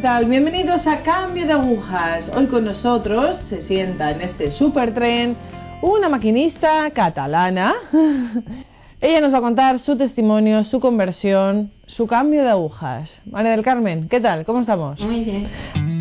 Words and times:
Amigos, 0.00 0.12
¿qué 0.12 0.22
tal? 0.22 0.30
Bienvenidos 0.30 0.86
a 0.86 1.02
Cambio 1.02 1.46
de 1.46 1.52
Agujas. 1.52 2.30
Hoy 2.34 2.46
con 2.46 2.64
nosotros 2.64 3.36
se 3.50 3.60
sienta 3.60 4.10
en 4.10 4.22
este 4.22 4.50
supertren 4.50 5.36
una 5.82 6.08
maquinista 6.08 6.90
catalana. 6.90 7.74
Ella 9.00 9.20
nos 9.20 9.32
va 9.32 9.38
a 9.38 9.42
contar 9.42 9.78
su 9.78 9.96
testimonio, 9.96 10.64
su 10.64 10.80
conversión, 10.80 11.70
su 11.86 12.06
cambio 12.06 12.42
de 12.42 12.48
agujas. 12.48 13.20
María 13.26 13.50
del 13.50 13.62
Carmen, 13.62 14.08
¿qué 14.08 14.20
tal? 14.20 14.44
¿Cómo 14.46 14.60
estamos? 14.60 15.00
Muy 15.00 15.22
bien. 15.22 15.99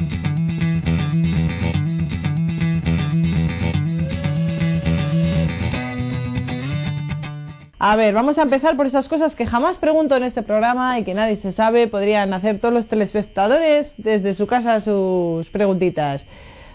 A 7.82 7.96
ver, 7.96 8.14
vamos 8.14 8.38
a 8.38 8.42
empezar 8.42 8.76
por 8.76 8.88
esas 8.88 9.08
cosas 9.08 9.38
que 9.38 9.46
jamás 9.46 9.78
pregunto 9.78 10.18
en 10.18 10.24
este 10.24 10.44
programa 10.44 11.00
y 11.00 11.06
que 11.06 11.14
nadie 11.14 11.38
se 11.38 11.54
sabe. 11.54 11.88
Podrían 11.88 12.34
hacer 12.34 12.60
todos 12.60 12.74
los 12.74 12.88
telespectadores 12.88 13.94
desde 13.96 14.34
su 14.34 14.48
casa 14.48 14.82
sus 14.82 15.50
preguntitas. 15.50 16.26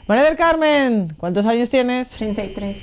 María 0.08 0.24
del 0.24 0.36
Carmen, 0.38 1.12
¿cuántos 1.18 1.44
años 1.44 1.68
tienes? 1.68 2.08
33. 2.08 2.78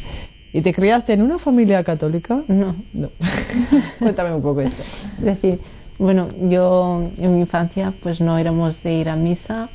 ¿Y 0.54 0.62
te 0.62 0.72
criaste 0.72 1.14
en 1.14 1.24
una 1.24 1.40
familia 1.40 1.84
católica? 1.84 2.44
No. 2.48 2.76
No. 2.94 3.10
Cuéntame 4.00 4.36
un 4.36 4.44
poco 4.44 4.62
esto. 4.62 4.84
Es 5.18 5.26
decir, 5.26 5.60
bueno, 5.98 6.30
yo 6.48 7.02
en 7.18 7.34
mi 7.34 7.42
infancia 7.42 7.92
pues 8.04 8.22
no 8.22 8.38
éramos 8.38 8.82
de 8.84 8.94
ir 8.94 9.10
a 9.10 9.16
misa 9.16 9.72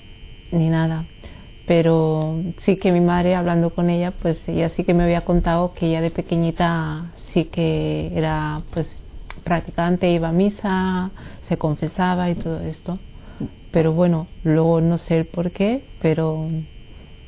ni 0.52 0.68
nada. 0.68 1.04
Pero 1.66 2.42
sí 2.64 2.76
que 2.76 2.92
mi 2.92 3.00
madre, 3.00 3.34
hablando 3.34 3.70
con 3.70 3.90
ella, 3.90 4.12
pues 4.12 4.40
ella 4.48 4.68
sí 4.70 4.84
que 4.84 4.94
me 4.94 5.02
había 5.02 5.24
contado 5.24 5.74
que 5.74 5.86
ella 5.86 6.00
de 6.00 6.10
pequeñita 6.10 7.12
sí 7.32 7.46
que 7.46 8.12
era 8.16 8.62
pues 8.72 8.88
practicante, 9.42 10.10
iba 10.10 10.28
a 10.28 10.32
misa, 10.32 11.10
se 11.48 11.56
confesaba 11.56 12.30
y 12.30 12.36
todo 12.36 12.60
esto. 12.60 12.98
Pero 13.72 13.92
bueno, 13.92 14.28
luego 14.44 14.80
no 14.80 14.98
sé 14.98 15.18
el 15.18 15.26
por 15.26 15.50
qué, 15.50 15.84
pero 16.00 16.48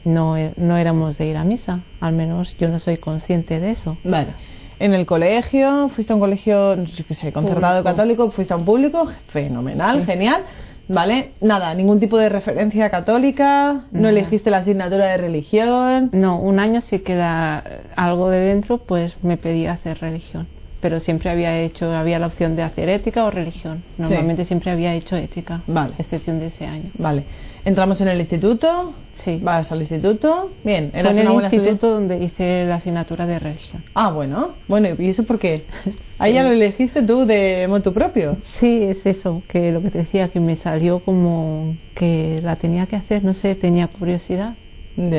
no, 0.04 0.36
no 0.56 0.76
éramos 0.76 1.18
de 1.18 1.26
ir 1.26 1.36
a 1.36 1.44
misa. 1.44 1.80
Al 2.00 2.14
menos 2.14 2.56
yo 2.58 2.68
no 2.68 2.78
soy 2.78 2.98
consciente 2.98 3.60
de 3.60 3.72
eso. 3.72 3.98
Vale. 4.04 4.34
En 4.80 4.94
el 4.94 5.06
colegio, 5.06 5.88
fuiste 5.88 6.12
a 6.12 6.16
un 6.16 6.20
colegio, 6.20 6.76
no 6.76 6.86
sé 6.86 7.02
qué 7.02 7.14
sé, 7.14 7.32
concertado 7.32 7.82
Público. 7.82 7.96
católico, 7.96 8.30
fuiste 8.30 8.54
a 8.54 8.56
un 8.56 8.64
público, 8.64 9.08
fenomenal, 9.26 10.06
genial. 10.06 10.44
Vale, 10.88 11.32
nada, 11.42 11.74
ningún 11.74 12.00
tipo 12.00 12.16
de 12.16 12.30
referencia 12.30 12.88
católica, 12.88 13.84
no 13.92 14.08
elegiste 14.08 14.50
la 14.50 14.58
asignatura 14.58 15.06
de 15.06 15.18
religión. 15.18 16.08
No, 16.12 16.40
un 16.40 16.58
año 16.58 16.80
sí 16.80 17.00
que 17.00 17.12
era 17.12 17.62
algo 17.94 18.30
de 18.30 18.40
dentro, 18.40 18.78
pues 18.78 19.22
me 19.22 19.36
pedía 19.36 19.72
hacer 19.72 19.98
religión. 20.00 20.48
Pero 20.80 21.00
siempre 21.00 21.28
había 21.30 21.58
hecho, 21.58 21.90
había 21.92 22.18
la 22.20 22.28
opción 22.28 22.54
de 22.54 22.62
hacer 22.62 22.88
ética 22.88 23.24
o 23.24 23.30
religión. 23.30 23.82
Normalmente 23.96 24.44
siempre 24.44 24.70
había 24.70 24.94
hecho 24.94 25.16
ética, 25.16 25.62
Vale. 25.66 25.94
excepción 25.98 26.38
de 26.38 26.46
ese 26.46 26.66
año. 26.66 26.90
Vale, 26.96 27.24
entramos 27.64 28.00
en 28.00 28.08
el 28.08 28.20
instituto, 28.20 28.94
Sí. 29.24 29.40
vas 29.42 29.72
al 29.72 29.80
instituto, 29.80 30.52
bien, 30.62 30.92
eras 30.94 31.16
en 31.16 31.26
el 31.26 31.32
buena 31.32 31.48
instituto 31.48 31.72
estudiante? 31.72 31.86
donde 31.88 32.24
hice 32.24 32.64
la 32.66 32.76
asignatura 32.76 33.26
de 33.26 33.40
religión. 33.40 33.82
Ah, 33.94 34.12
bueno, 34.12 34.54
bueno, 34.68 34.88
¿y 34.96 35.08
eso 35.08 35.24
por 35.24 35.40
qué? 35.40 35.66
Ahí 36.18 36.34
ya 36.34 36.44
lo 36.44 36.50
elegiste 36.52 37.02
tú 37.02 37.26
de 37.26 37.66
motu 37.68 37.92
propio. 37.92 38.38
Sí, 38.60 38.84
es 38.84 39.04
eso, 39.04 39.42
que 39.48 39.72
lo 39.72 39.82
que 39.82 39.90
te 39.90 39.98
decía, 39.98 40.28
que 40.28 40.38
me 40.38 40.56
salió 40.56 41.00
como 41.00 41.76
que 41.94 42.40
la 42.44 42.54
tenía 42.56 42.86
que 42.86 42.94
hacer, 42.94 43.24
no 43.24 43.34
sé, 43.34 43.56
tenía 43.56 43.88
curiosidad 43.88 44.54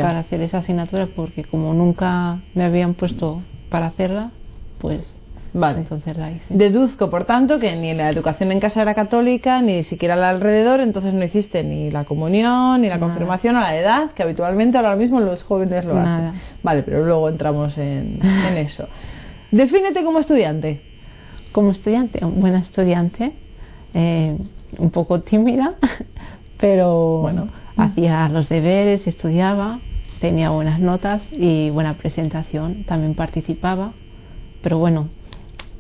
para 0.02 0.20
hacer 0.20 0.42
esa 0.42 0.58
asignatura 0.60 1.08
porque 1.14 1.44
como 1.46 1.74
nunca 1.74 2.40
me 2.54 2.64
habían 2.66 2.94
puesto 2.96 3.44
para 3.70 3.88
hacerla, 3.88 4.32
pues 4.78 5.18
Vale. 5.54 5.80
entonces 5.80 6.16
la 6.18 6.32
hice. 6.32 6.44
Deduzco, 6.50 7.10
por 7.10 7.26
tanto, 7.26 7.60
que 7.60 7.76
ni 7.76 7.94
la 7.94 8.10
educación 8.10 8.52
en 8.52 8.60
casa 8.60 8.82
era 8.82 8.94
católica, 8.94 9.62
ni 9.62 9.84
siquiera 9.84 10.16
la 10.16 10.30
alrededor, 10.30 10.80
entonces 10.80 11.14
no 11.14 11.24
hiciste 11.24 11.64
ni 11.64 11.90
la 11.92 12.04
comunión, 12.06 12.82
ni 12.82 12.88
la 12.88 12.98
Nada. 12.98 13.08
confirmación 13.08 13.56
a 13.56 13.62
la 13.62 13.76
edad, 13.76 14.12
que 14.12 14.24
habitualmente 14.24 14.78
ahora 14.78 14.96
mismo 14.96 15.20
los 15.20 15.44
jóvenes 15.44 15.86
lo 15.86 15.96
Nada. 15.96 16.30
hacen. 16.30 16.42
Vale, 16.64 16.84
pero 16.84 17.04
luego 17.06 17.30
entramos 17.30 17.78
en, 17.78 18.20
en 18.50 18.58
eso. 18.58 18.88
Defínete 19.52 20.04
como 20.04 20.20
estudiante. 20.20 20.82
como 21.52 21.72
estudiante, 21.72 22.24
buena 22.24 22.60
estudiante, 22.60 23.32
eh, 23.96 24.38
un 24.78 24.92
poco 24.92 25.22
tímida, 25.22 25.74
pero 26.60 27.20
Bueno. 27.22 27.48
hacía 27.76 28.30
los 28.30 28.50
deberes, 28.50 29.08
estudiaba, 29.08 29.80
tenía 30.22 30.52
buenas 30.52 30.80
notas 30.80 31.28
y 31.32 31.70
buena 31.72 31.96
presentación, 31.98 32.84
también 32.84 33.16
participaba, 33.16 33.94
pero 34.62 34.78
bueno, 34.78 35.10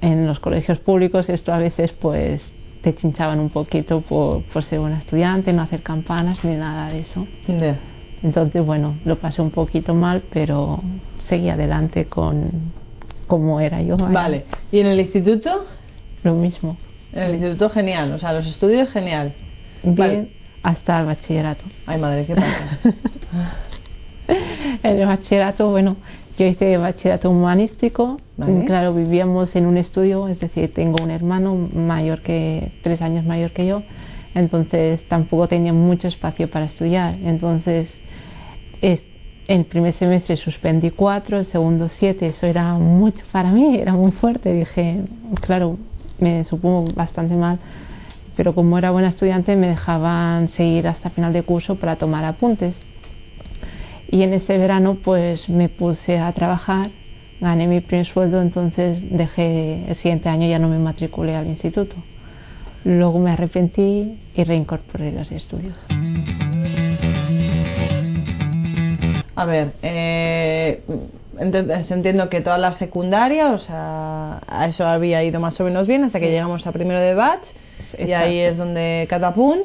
en 0.01 0.27
los 0.27 0.39
colegios 0.39 0.79
públicos 0.79 1.29
esto 1.29 1.53
a 1.53 1.57
veces 1.57 1.91
pues 1.93 2.41
te 2.81 2.95
chinchaban 2.95 3.39
un 3.39 3.49
poquito 3.49 4.01
por, 4.01 4.43
por 4.43 4.63
ser 4.63 4.79
buena 4.79 4.99
estudiante, 4.99 5.51
no 5.51 5.61
hacer 5.61 5.81
campanas 5.81 6.43
ni 6.43 6.55
nada 6.55 6.89
de 6.89 6.99
eso. 6.99 7.27
Entonces, 8.21 8.65
bueno, 8.65 8.95
lo 9.05 9.17
pasé 9.17 9.41
un 9.41 9.51
poquito 9.51 9.93
mal, 9.93 10.23
pero 10.29 10.81
seguí 11.27 11.49
adelante 11.49 12.05
con 12.05 12.73
como 13.27 13.59
era 13.59 13.81
yo. 13.81 13.95
Vale, 13.97 14.45
¿y 14.71 14.79
en 14.79 14.87
el 14.87 14.99
instituto? 14.99 15.65
Lo 16.23 16.33
mismo. 16.33 16.77
En 17.13 17.23
el 17.23 17.31
instituto 17.33 17.69
genial, 17.69 18.11
o 18.13 18.19
sea, 18.19 18.33
los 18.33 18.47
estudios 18.47 18.89
genial. 18.89 19.33
Bien 19.83 19.95
Vale. 19.95 20.27
hasta 20.63 20.99
el 20.99 21.05
bachillerato. 21.05 21.65
Ay, 21.85 21.99
madre, 21.99 22.25
¿qué 22.25 22.35
pasa? 22.35 22.79
En 24.83 24.99
el 24.99 25.07
bachillerato, 25.07 25.71
bueno, 25.71 25.95
yo 26.39 26.45
hice 26.45 26.77
bachillerato 26.77 27.29
humanístico. 27.29 28.17
Vale. 28.37 28.63
Claro, 28.63 28.93
vivíamos 28.93 29.53
en 29.57 29.65
un 29.65 29.75
estudio, 29.75 30.29
es 30.29 30.39
decir, 30.39 30.73
tengo 30.73 31.03
un 31.03 31.11
hermano 31.11 31.55
mayor 31.55 32.21
que, 32.21 32.71
tres 32.81 33.01
años 33.01 33.25
mayor 33.25 33.51
que 33.51 33.67
yo, 33.67 33.83
entonces 34.33 35.03
tampoco 35.09 35.49
tenía 35.49 35.73
mucho 35.73 36.07
espacio 36.07 36.49
para 36.49 36.65
estudiar. 36.65 37.17
Entonces, 37.23 37.93
es, 38.81 39.03
el 39.47 39.65
primer 39.65 39.93
semestre 39.95 40.37
suspendí 40.37 40.91
cuatro, 40.91 41.39
el 41.39 41.45
segundo 41.47 41.89
siete, 41.89 42.27
eso 42.27 42.45
era 42.47 42.75
mucho 42.75 43.25
para 43.33 43.51
mí, 43.51 43.75
era 43.75 43.93
muy 43.93 44.11
fuerte. 44.11 44.53
Dije, 44.53 45.01
claro, 45.41 45.77
me 46.19 46.45
supongo 46.45 46.93
bastante 46.93 47.35
mal, 47.35 47.59
pero 48.37 48.55
como 48.55 48.77
era 48.77 48.91
buena 48.91 49.09
estudiante 49.09 49.57
me 49.57 49.67
dejaban 49.67 50.47
seguir 50.49 50.87
hasta 50.87 51.09
final 51.09 51.33
de 51.33 51.43
curso 51.43 51.75
para 51.75 51.97
tomar 51.97 52.23
apuntes. 52.23 52.75
Y 54.11 54.23
en 54.23 54.33
ese 54.33 54.57
verano 54.57 54.97
pues 55.03 55.49
me 55.49 55.69
puse 55.69 56.17
a 56.19 56.31
trabajar, 56.33 56.89
gané 57.39 57.67
mi 57.67 57.79
primer 57.81 58.05
sueldo, 58.07 58.41
entonces 58.41 59.03
dejé, 59.09 59.85
el 59.87 59.95
siguiente 59.95 60.29
año 60.29 60.47
ya 60.47 60.57
no 60.59 60.67
me 60.67 60.79
matriculé 60.79 61.35
al 61.35 61.47
instituto. 61.47 61.95
Luego 62.83 63.19
me 63.19 63.31
arrepentí 63.31 64.13
y 64.33 64.43
reincorporé 64.43 65.11
los 65.11 65.31
estudios. 65.31 65.77
A 69.35 69.45
ver, 69.45 69.73
eh, 69.83 70.81
ent- 71.37 71.91
entiendo 71.91 72.29
que 72.29 72.41
toda 72.41 72.57
la 72.57 72.71
secundaria, 72.73 73.51
o 73.51 73.57
sea, 73.59 74.41
a 74.47 74.67
eso 74.67 74.85
había 74.85 75.23
ido 75.23 75.39
más 75.39 75.59
o 75.61 75.63
menos 75.65 75.87
bien 75.87 76.03
hasta 76.03 76.19
que 76.19 76.29
llegamos 76.31 76.65
a 76.67 76.71
primero 76.71 76.99
de 76.99 77.13
batch 77.13 77.47
y 77.97 78.11
ahí 78.13 78.39
es 78.39 78.57
donde 78.57 79.05
catapún. 79.09 79.59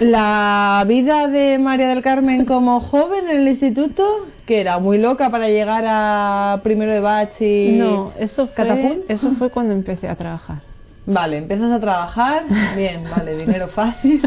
La 0.00 0.84
vida 0.88 1.28
de 1.28 1.58
María 1.58 1.88
del 1.88 2.02
Carmen 2.02 2.44
como 2.44 2.80
joven 2.80 3.28
en 3.28 3.38
el 3.38 3.48
instituto, 3.48 4.26
que 4.46 4.60
era 4.60 4.78
muy 4.78 4.98
loca 4.98 5.30
para 5.30 5.48
llegar 5.48 5.84
a 5.86 6.60
primero 6.62 6.90
de 6.90 7.00
batch 7.00 7.40
y 7.40 7.76
No, 7.78 8.12
eso 8.18 8.48
fue, 8.48 9.04
eso 9.08 9.32
fue 9.38 9.50
cuando 9.50 9.72
empecé 9.72 10.08
a 10.08 10.16
trabajar. 10.16 10.58
Vale, 11.06 11.38
empiezas 11.38 11.72
a 11.72 11.80
trabajar, 11.80 12.44
bien, 12.76 13.04
vale, 13.10 13.36
dinero 13.36 13.68
fácil. 13.68 14.22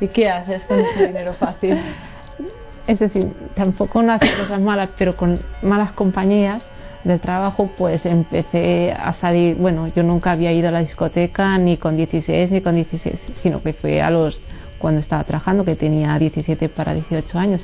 ¿Y 0.00 0.08
qué 0.08 0.28
haces 0.30 0.62
con 0.64 0.80
ese 0.80 1.06
dinero 1.06 1.34
fácil? 1.34 1.78
Es 2.86 2.98
decir, 2.98 3.32
tampoco 3.54 4.02
no 4.02 4.12
hacía 4.12 4.36
cosas 4.36 4.60
malas, 4.60 4.90
pero 4.96 5.16
con 5.16 5.40
malas 5.62 5.92
compañías 5.92 6.70
del 7.04 7.20
trabajo, 7.20 7.70
pues 7.76 8.06
empecé 8.06 8.92
a 8.92 9.12
salir. 9.14 9.56
Bueno, 9.56 9.88
yo 9.88 10.02
nunca 10.02 10.32
había 10.32 10.52
ido 10.52 10.68
a 10.68 10.70
la 10.70 10.80
discoteca 10.80 11.56
ni 11.58 11.76
con 11.76 11.96
16 11.96 12.50
ni 12.50 12.60
con 12.60 12.74
16, 12.74 13.16
sino 13.42 13.62
que 13.62 13.72
fue 13.72 14.02
a 14.02 14.10
los 14.10 14.40
cuando 14.78 15.00
estaba 15.00 15.24
trabajando, 15.24 15.64
que 15.64 15.74
tenía 15.74 16.18
17 16.18 16.68
para 16.68 16.94
18 16.94 17.38
años. 17.38 17.62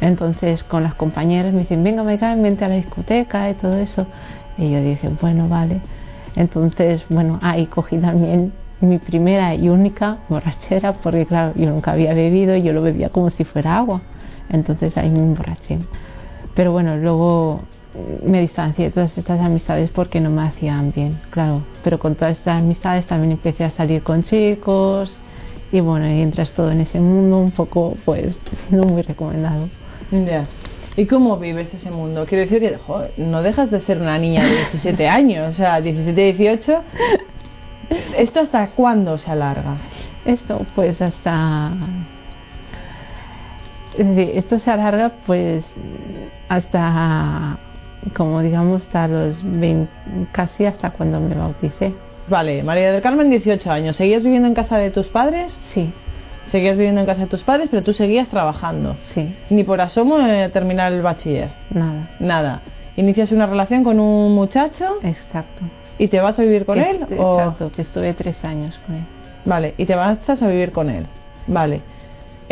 Entonces, 0.00 0.64
con 0.64 0.82
las 0.82 0.94
compañeras 0.94 1.52
me 1.52 1.60
dicen, 1.60 1.84
venga, 1.84 2.02
me 2.02 2.18
caen, 2.18 2.42
vente 2.42 2.64
a 2.64 2.68
la 2.68 2.74
discoteca 2.74 3.48
y 3.50 3.54
todo 3.54 3.76
eso. 3.76 4.06
Y 4.58 4.70
yo 4.70 4.82
dije, 4.82 5.08
bueno, 5.20 5.48
vale. 5.48 5.80
Entonces, 6.34 7.04
bueno, 7.08 7.38
ahí 7.42 7.66
cogí 7.66 7.98
también 7.98 8.52
mi 8.80 8.98
primera 8.98 9.54
y 9.54 9.68
única 9.68 10.18
borrachera, 10.28 10.94
porque 10.94 11.24
claro, 11.26 11.52
yo 11.54 11.70
nunca 11.70 11.92
había 11.92 12.14
bebido 12.14 12.56
yo 12.56 12.72
lo 12.72 12.82
bebía 12.82 13.10
como 13.10 13.30
si 13.30 13.44
fuera 13.44 13.76
agua. 13.76 14.02
Entonces 14.48 14.96
ahí 14.96 15.08
me 15.08 15.20
emborraché. 15.20 15.78
Pero 16.54 16.72
bueno, 16.72 16.96
luego 16.96 17.62
me 18.24 18.40
distancié 18.40 18.86
de 18.86 18.90
todas 18.90 19.16
estas 19.16 19.40
amistades 19.40 19.90
porque 19.90 20.20
no 20.20 20.30
me 20.30 20.42
hacían 20.42 20.92
bien, 20.92 21.20
claro. 21.30 21.62
Pero 21.84 21.98
con 21.98 22.14
todas 22.14 22.38
estas 22.38 22.58
amistades 22.58 23.06
también 23.06 23.32
empecé 23.32 23.64
a 23.64 23.70
salir 23.70 24.02
con 24.02 24.22
chicos 24.22 25.14
y 25.70 25.80
bueno, 25.80 26.06
y 26.06 26.20
entras 26.20 26.52
todo 26.52 26.70
en 26.70 26.80
ese 26.80 27.00
mundo 27.00 27.38
un 27.38 27.50
poco, 27.50 27.96
pues, 28.04 28.36
no 28.70 28.84
muy 28.84 29.02
recomendado. 29.02 29.68
¿Y 30.96 31.06
cómo 31.06 31.38
vives 31.38 31.72
ese 31.72 31.90
mundo? 31.90 32.26
Quiero 32.26 32.42
decir 32.42 32.60
que 32.60 32.76
joder, 32.76 33.14
no 33.16 33.42
dejas 33.42 33.70
de 33.70 33.80
ser 33.80 33.98
una 33.98 34.18
niña 34.18 34.44
de 34.44 34.50
17 34.50 35.08
años, 35.08 35.48
o 35.48 35.52
sea, 35.52 35.80
17, 35.80 36.34
18. 36.34 36.82
¿Esto 38.16 38.40
hasta 38.40 38.70
cuándo 38.70 39.16
se 39.18 39.30
alarga? 39.30 39.78
Esto 40.24 40.64
pues 40.74 41.00
hasta... 41.00 41.72
Es 43.96 44.06
decir, 44.06 44.32
esto 44.34 44.58
se 44.58 44.70
alarga 44.70 45.12
pues 45.26 45.64
hasta, 46.48 47.58
como 48.16 48.40
digamos, 48.42 48.82
hasta 48.82 49.08
los 49.08 49.40
20, 49.42 49.90
casi 50.32 50.64
hasta 50.66 50.90
cuando 50.90 51.20
me 51.20 51.34
bauticé. 51.34 51.94
Vale, 52.28 52.62
María 52.62 52.92
del 52.92 53.02
Carmen, 53.02 53.30
18 53.30 53.70
años. 53.70 53.96
¿Seguías 53.96 54.22
viviendo 54.22 54.48
en 54.48 54.54
casa 54.54 54.76
de 54.78 54.90
tus 54.90 55.08
padres? 55.08 55.58
Sí, 55.74 55.92
Seguías 56.46 56.76
viviendo 56.76 57.00
en 57.00 57.06
casa 57.06 57.22
de 57.22 57.26
tus 57.28 57.42
padres, 57.44 57.68
pero 57.70 57.82
tú 57.82 57.92
seguías 57.92 58.28
trabajando. 58.28 58.96
sí, 59.14 59.34
Ni 59.50 59.64
por 59.64 59.80
asomo 59.80 60.18
eh, 60.18 60.50
terminar 60.52 60.92
el 60.92 61.00
bachiller. 61.02 61.50
nada. 61.70 62.10
Nada. 62.20 62.60
Inicias 62.96 63.32
una 63.32 63.46
relación 63.46 63.84
con 63.84 63.98
un 63.98 64.34
muchacho 64.34 64.98
Exacto. 65.02 65.62
y 65.98 66.08
te 66.08 66.20
vas 66.20 66.38
a 66.38 66.42
vivir 66.42 66.66
con 66.66 66.74
Que 66.74 66.90
él. 66.90 66.96
est- 67.08 67.12
o- 67.18 67.38
Exacto, 67.38 67.72
que 67.72 67.82
estuve 67.82 68.12
tres 68.14 68.44
años 68.44 68.78
con 68.84 68.96
él. 68.96 69.04
Vale, 69.46 69.74
y 69.78 69.86
te 69.86 69.94
vas 69.94 70.28
a 70.42 70.46
vivir 70.48 70.72
con 70.72 70.90
él. 70.90 71.06
Vale. 71.46 71.80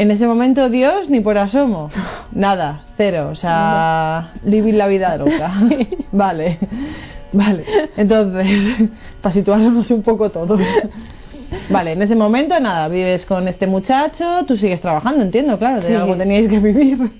En 0.00 0.10
ese 0.10 0.26
momento 0.26 0.70
Dios 0.70 1.10
ni 1.10 1.20
por 1.20 1.36
asomo. 1.36 1.90
Nada, 2.32 2.84
cero. 2.96 3.28
O 3.32 3.34
sea, 3.34 4.32
vivir 4.42 4.74
la 4.74 4.86
vida 4.86 5.14
loca. 5.18 5.52
Vale. 6.12 6.58
Vale. 7.34 7.64
Entonces, 7.98 8.88
para 9.20 9.34
situarnos 9.34 9.90
un 9.90 10.02
poco 10.02 10.30
todos. 10.30 10.58
Vale, 11.68 11.92
en 11.92 12.00
ese 12.00 12.16
momento 12.16 12.58
nada, 12.60 12.88
vives 12.88 13.26
con 13.26 13.46
este 13.46 13.66
muchacho, 13.66 14.44
tú 14.46 14.56
sigues 14.56 14.80
trabajando, 14.80 15.22
entiendo, 15.22 15.58
claro, 15.58 15.80
de 15.80 15.96
algo 15.96 16.16
teníais 16.16 16.48
que 16.48 16.60
vivir. 16.60 17.10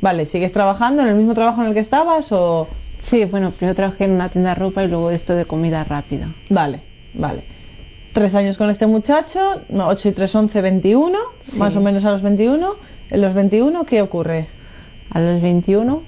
Vale, 0.00 0.26
¿sigues 0.26 0.52
trabajando 0.52 1.02
en 1.02 1.08
el 1.08 1.14
mismo 1.16 1.34
trabajo 1.34 1.62
en 1.62 1.68
el 1.68 1.74
que 1.74 1.80
estabas 1.80 2.30
o...? 2.30 2.68
Sí, 3.08 3.24
bueno, 3.24 3.50
primero 3.52 3.74
trabajé 3.74 4.04
en 4.04 4.12
una 4.12 4.28
tienda 4.28 4.50
de 4.50 4.56
ropa 4.56 4.84
y 4.84 4.88
luego 4.88 5.10
esto 5.10 5.34
de 5.34 5.46
comida 5.46 5.82
rápida. 5.82 6.32
Vale, 6.50 6.80
vale. 7.14 7.59
Tres 8.12 8.34
años 8.34 8.56
con 8.56 8.70
este 8.70 8.86
muchacho, 8.86 9.62
no, 9.68 9.86
8 9.88 10.08
y 10.08 10.12
3, 10.12 10.34
11, 10.34 10.60
21, 10.60 11.18
Sí. 11.50 11.56
más 11.56 11.76
o 11.76 11.80
menos 11.80 12.04
a 12.04 12.10
los 12.10 12.22
21. 12.22 12.74
En 13.10 13.20
los 13.20 13.34
21, 13.34 13.84
¿qué 13.84 14.02
ocurre? 14.02 14.48
A 15.10 15.20
los 15.20 15.40
21, 15.40 16.02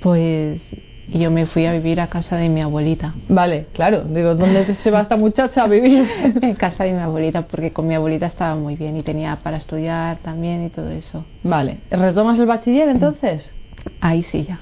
pues 0.00 0.60
yo 1.08 1.30
me 1.30 1.46
fui 1.46 1.66
a 1.66 1.72
vivir 1.72 2.00
a 2.00 2.08
casa 2.08 2.36
de 2.36 2.48
mi 2.48 2.60
abuelita. 2.60 3.14
Vale, 3.28 3.66
claro, 3.72 4.02
digo, 4.02 4.34
¿dónde 4.34 4.74
se 4.76 4.90
va 4.90 5.02
esta 5.02 5.16
muchacha 5.16 5.64
a 5.64 5.66
vivir? 5.68 6.08
en 6.42 6.54
casa 6.54 6.84
de 6.84 6.92
mi 6.92 6.98
abuelita, 6.98 7.42
porque 7.42 7.72
con 7.72 7.86
mi 7.86 7.94
abuelita 7.94 8.26
estaba 8.26 8.56
muy 8.56 8.76
bien 8.76 8.96
y 8.96 9.02
tenía 9.02 9.36
para 9.36 9.58
estudiar 9.58 10.18
también 10.18 10.64
y 10.64 10.70
todo 10.70 10.90
eso. 10.90 11.24
Vale, 11.42 11.78
¿retomas 11.90 12.38
el 12.38 12.46
bachiller 12.46 12.88
entonces? 12.88 13.50
Ahí 14.00 14.22
sí 14.24 14.44
ya. 14.44 14.60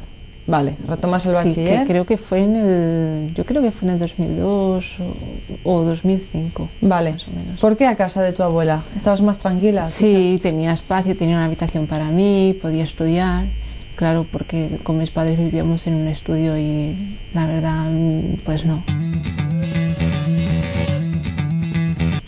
Vale, 0.50 0.74
retomas 0.88 1.24
el 1.26 1.30
Sí, 1.30 1.34
bachiller. 1.36 1.80
que 1.82 1.86
creo 1.86 2.04
que 2.06 2.18
fue 2.18 2.40
en 2.40 2.56
el, 2.56 3.34
yo 3.34 3.44
creo 3.44 3.62
que 3.62 3.70
fue 3.70 3.88
en 3.88 3.94
el 3.94 4.00
2002 4.00 4.84
o, 4.98 5.14
o 5.62 5.82
2005. 5.84 6.68
Vale, 6.80 7.12
más 7.12 7.28
o 7.28 7.30
menos. 7.30 7.60
¿por 7.60 7.76
qué 7.76 7.86
a 7.86 7.94
casa 7.94 8.20
de 8.20 8.32
tu 8.32 8.42
abuela? 8.42 8.82
¿Estabas 8.96 9.22
más 9.22 9.38
tranquila? 9.38 9.90
Sí, 9.92 10.40
tenía 10.42 10.72
espacio, 10.72 11.16
tenía 11.16 11.36
una 11.36 11.44
habitación 11.44 11.86
para 11.86 12.06
mí, 12.06 12.58
podía 12.60 12.82
estudiar. 12.82 13.46
Claro, 13.94 14.26
porque 14.30 14.78
con 14.82 14.98
mis 14.98 15.10
padres 15.10 15.38
vivíamos 15.38 15.86
en 15.86 15.94
un 15.94 16.08
estudio 16.08 16.58
y 16.58 16.96
la 17.32 17.46
verdad, 17.46 17.86
pues 18.44 18.64
no. 18.64 18.82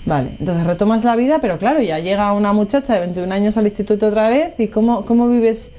Vale, 0.04 0.30
entonces 0.38 0.66
retomas 0.66 1.02
la 1.04 1.16
vida, 1.16 1.38
pero 1.40 1.58
claro, 1.58 1.80
ya 1.80 1.98
llega 1.98 2.32
una 2.34 2.52
muchacha 2.52 2.94
de 2.94 3.00
21 3.00 3.32
años 3.32 3.56
al 3.56 3.64
instituto 3.66 4.08
otra 4.08 4.28
vez 4.28 4.54
y 4.58 4.68
¿cómo, 4.68 5.04
cómo 5.06 5.28
vives? 5.28 5.70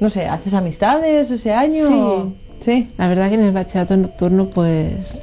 No 0.00 0.10
sé, 0.10 0.26
¿haces 0.26 0.52
amistades 0.54 1.30
ese 1.30 1.52
año? 1.52 1.88
Sí. 1.88 2.34
Sí. 2.64 2.88
La 2.96 3.08
verdad 3.08 3.28
que 3.28 3.34
en 3.34 3.44
el 3.44 3.52
bachillerato 3.52 3.96
nocturno 3.96 4.50
pues 4.50 5.14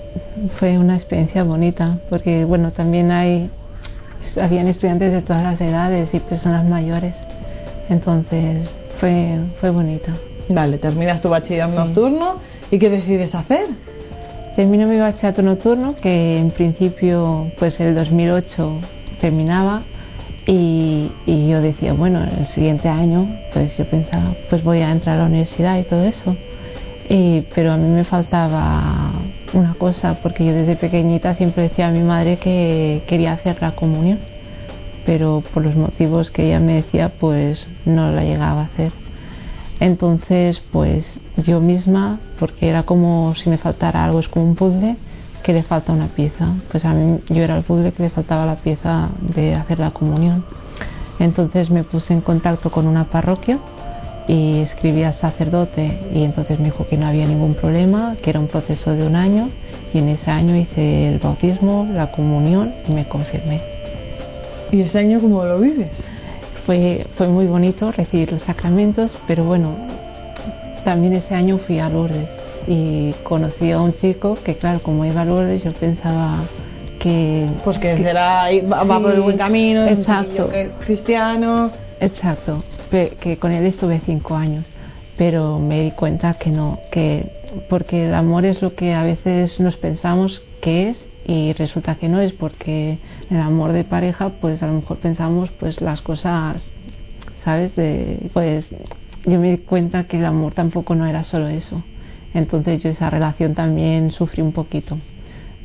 fue 0.59 0.77
una 0.77 0.95
experiencia 0.95 1.43
bonita, 1.43 1.99
porque 2.09 2.45
bueno, 2.45 2.71
también 2.71 3.11
hay 3.11 3.49
habían 4.41 4.67
estudiantes 4.67 5.11
de 5.11 5.21
todas 5.21 5.43
las 5.43 5.59
edades 5.59 6.13
y 6.13 6.19
personas 6.19 6.65
mayores. 6.65 7.15
Entonces 7.89 8.69
fue 8.99 9.39
fue 9.59 9.71
bonita. 9.71 10.13
Vale, 10.49 10.77
terminas 10.77 11.21
tu 11.21 11.29
bachiller 11.29 11.69
nocturno 11.69 12.37
y 12.71 12.79
¿qué 12.79 12.89
decides 12.89 13.33
hacer? 13.35 13.67
Termino 14.55 14.87
mi 14.87 14.99
bachillerato 14.99 15.41
nocturno, 15.41 15.95
que 15.95 16.37
en 16.37 16.51
principio, 16.51 17.51
pues 17.57 17.79
el 17.79 17.95
2008 17.95 18.81
terminaba, 19.19 19.83
y, 20.45 21.11
yo 21.25 21.61
decía, 21.61 21.93
bueno, 21.93 22.23
el 22.23 22.47
siguiente 22.47 22.89
año, 22.89 23.27
pues 23.53 23.77
yo 23.77 23.85
pensaba, 23.85 24.35
pues 24.49 24.63
voy 24.63 24.81
a 24.81 24.91
entrar 24.91 25.15
a 25.15 25.21
la 25.21 25.25
universidad 25.27 25.77
y 25.77 25.83
todo 25.83 26.03
eso. 26.03 26.35
Y, 27.09 27.41
pero 27.55 27.71
a 27.71 27.77
mí 27.77 27.87
me 27.87 28.03
faltaba 28.03 29.11
una 29.53 29.73
cosa, 29.75 30.15
porque 30.21 30.45
yo 30.45 30.53
desde 30.53 30.75
pequeñita 30.75 31.35
siempre 31.35 31.63
decía 31.63 31.87
a 31.87 31.91
mi 31.91 32.01
madre 32.01 32.37
que 32.37 33.03
quería 33.07 33.33
hacer 33.33 33.61
la 33.61 33.75
comunión, 33.75 34.19
pero 35.05 35.43
por 35.53 35.63
los 35.63 35.75
motivos 35.75 36.31
que 36.31 36.47
ella 36.47 36.59
me 36.59 36.75
decía, 36.75 37.13
pues 37.19 37.67
no 37.85 38.11
la 38.11 38.23
llegaba 38.23 38.61
a 38.61 38.65
hacer. 38.65 38.91
Entonces, 39.79 40.61
pues 40.71 41.19
yo 41.37 41.61
misma, 41.61 42.19
porque 42.39 42.67
era 42.67 42.83
como 42.83 43.33
si 43.35 43.49
me 43.49 43.57
faltara 43.57 44.03
algo, 44.05 44.19
es 44.19 44.27
como 44.27 44.45
un 44.45 44.55
puzzle 44.55 44.97
que 45.43 45.53
le 45.53 45.63
falta 45.63 45.91
una 45.91 46.07
pieza. 46.07 46.55
Pues 46.71 46.85
a 46.85 46.93
mí 46.93 47.19
yo 47.29 47.43
era 47.43 47.57
el 47.57 47.63
puzzle 47.63 47.91
que 47.91 48.03
le 48.03 48.09
faltaba 48.09 48.45
la 48.45 48.55
pieza 48.55 49.09
de 49.19 49.55
hacer 49.55 49.77
la 49.77 49.91
comunión. 49.91 50.43
Entonces 51.19 51.69
me 51.69 51.83
puse 51.83 52.13
en 52.13 52.21
contacto 52.21 52.71
con 52.71 52.87
una 52.87 53.05
parroquia 53.05 53.59
y 54.27 54.61
escribí 54.61 55.03
al 55.03 55.13
sacerdote 55.15 55.99
y 56.13 56.23
entonces 56.23 56.57
me 56.59 56.65
dijo 56.65 56.87
que 56.87 56.97
no 56.97 57.05
había 57.05 57.27
ningún 57.27 57.55
problema, 57.55 58.15
que 58.21 58.29
era 58.29 58.39
un 58.39 58.47
proceso 58.47 58.93
de 58.93 59.05
un 59.05 59.15
año 59.15 59.49
y 59.93 59.99
en 59.99 60.09
ese 60.09 60.31
año 60.31 60.55
hice 60.55 61.09
el 61.09 61.19
bautismo, 61.19 61.87
la 61.93 62.11
comunión 62.11 62.73
y 62.87 62.93
me 62.93 63.07
confirmé. 63.07 63.61
¿Y 64.71 64.81
ese 64.81 64.99
año 64.99 65.19
cómo 65.19 65.43
lo 65.43 65.59
vives? 65.59 65.91
Fue, 66.65 67.05
fue 67.17 67.27
muy 67.27 67.45
bonito 67.45 67.91
recibir 67.91 68.31
los 68.31 68.41
sacramentos, 68.43 69.17
pero 69.27 69.43
bueno, 69.43 69.75
también 70.85 71.13
ese 71.13 71.35
año 71.35 71.57
fui 71.57 71.79
a 71.79 71.89
Lourdes 71.89 72.42
y 72.67 73.13
conocí 73.23 73.71
a 73.71 73.79
un 73.81 73.93
chico 73.93 74.37
que, 74.43 74.55
claro, 74.57 74.81
como 74.81 75.05
iba 75.05 75.21
a 75.21 75.25
Lourdes, 75.25 75.63
yo 75.63 75.73
pensaba 75.73 76.43
que. 76.99 77.47
Pues 77.63 77.79
que 77.79 77.95
que- 77.95 78.03
será, 78.03 78.43
va, 78.71 78.81
sí, 78.83 79.03
por 79.03 79.11
el 79.13 79.21
buen 79.21 79.37
camino, 79.37 79.85
es 79.85 79.99
exacto. 79.99 80.49
que- 80.49 80.71
cristiano. 80.85 81.71
Exacto, 81.99 82.63
que 82.89 83.37
con 83.39 83.51
él 83.51 83.65
estuve 83.65 84.01
cinco 84.05 84.35
años, 84.35 84.65
pero 85.17 85.57
me 85.59 85.81
di 85.81 85.91
cuenta 85.91 86.33
que 86.33 86.49
no, 86.49 86.79
que 86.91 87.25
porque 87.69 88.07
el 88.07 88.13
amor 88.13 88.45
es 88.45 88.61
lo 88.61 88.75
que 88.75 88.93
a 88.93 89.03
veces 89.03 89.59
nos 89.59 89.77
pensamos 89.77 90.43
que 90.59 90.89
es 90.89 91.05
y 91.25 91.53
resulta 91.53 91.95
que 91.95 92.09
no 92.09 92.19
es 92.19 92.33
porque 92.33 92.97
el 93.29 93.39
amor 93.39 93.71
de 93.71 93.83
pareja 93.85 94.29
pues 94.41 94.61
a 94.63 94.67
lo 94.67 94.73
mejor 94.73 94.97
pensamos 94.97 95.49
pues 95.51 95.79
las 95.79 96.01
cosas 96.01 96.67
sabes 97.45 97.75
de 97.75 98.17
pues 98.33 98.65
yo 99.25 99.39
me 99.39 99.51
di 99.51 99.57
cuenta 99.59 100.05
que 100.05 100.17
el 100.17 100.25
amor 100.25 100.53
tampoco 100.53 100.95
no 100.95 101.05
era 101.05 101.23
solo 101.23 101.47
eso 101.47 101.83
entonces 102.33 102.81
yo 102.81 102.89
esa 102.89 103.09
relación 103.09 103.53
también 103.53 104.11
sufrí 104.11 104.41
un 104.41 104.51
poquito 104.51 104.97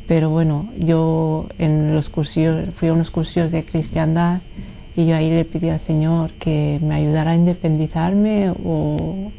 pero 0.06 0.30
bueno 0.30 0.70
yo 0.78 1.48
en 1.58 1.94
los 1.94 2.08
cursillos 2.08 2.68
fui 2.76 2.88
a 2.88 2.92
unos 2.92 3.10
cursillos 3.10 3.50
de 3.50 3.64
cristiandad 3.64 4.40
y 4.96 5.06
yo 5.06 5.16
ahí 5.16 5.30
le 5.30 5.44
pedí 5.44 5.68
al 5.68 5.80
Señor 5.80 6.32
que 6.34 6.80
me 6.82 6.96
ayudara 6.96 7.32
a 7.32 7.36
independizarme 7.36 8.50
o, 8.50 9.30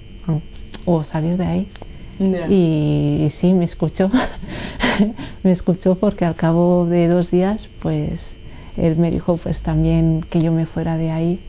o 0.86 1.04
salir 1.04 1.38
de 1.38 1.46
ahí 1.46 1.68
y, 2.50 3.24
y 3.26 3.30
sí, 3.40 3.54
me 3.54 3.66
escuchó. 3.66 4.12
me 5.44 5.52
escuchó 5.52 5.96
porque 5.96 6.26
al 6.26 6.36
cabo 6.36 6.86
de 6.86 7.08
dos 7.08 7.32
días, 7.32 7.70
pues 7.82 8.20
él 8.76 8.98
me 8.98 9.10
dijo 9.10 9.38
pues 9.38 9.60
también 9.60 10.26
que 10.30 10.42
yo 10.42 10.52
me 10.52 10.66
fuera 10.66 10.98
de 10.98 11.12
ahí. 11.12 11.40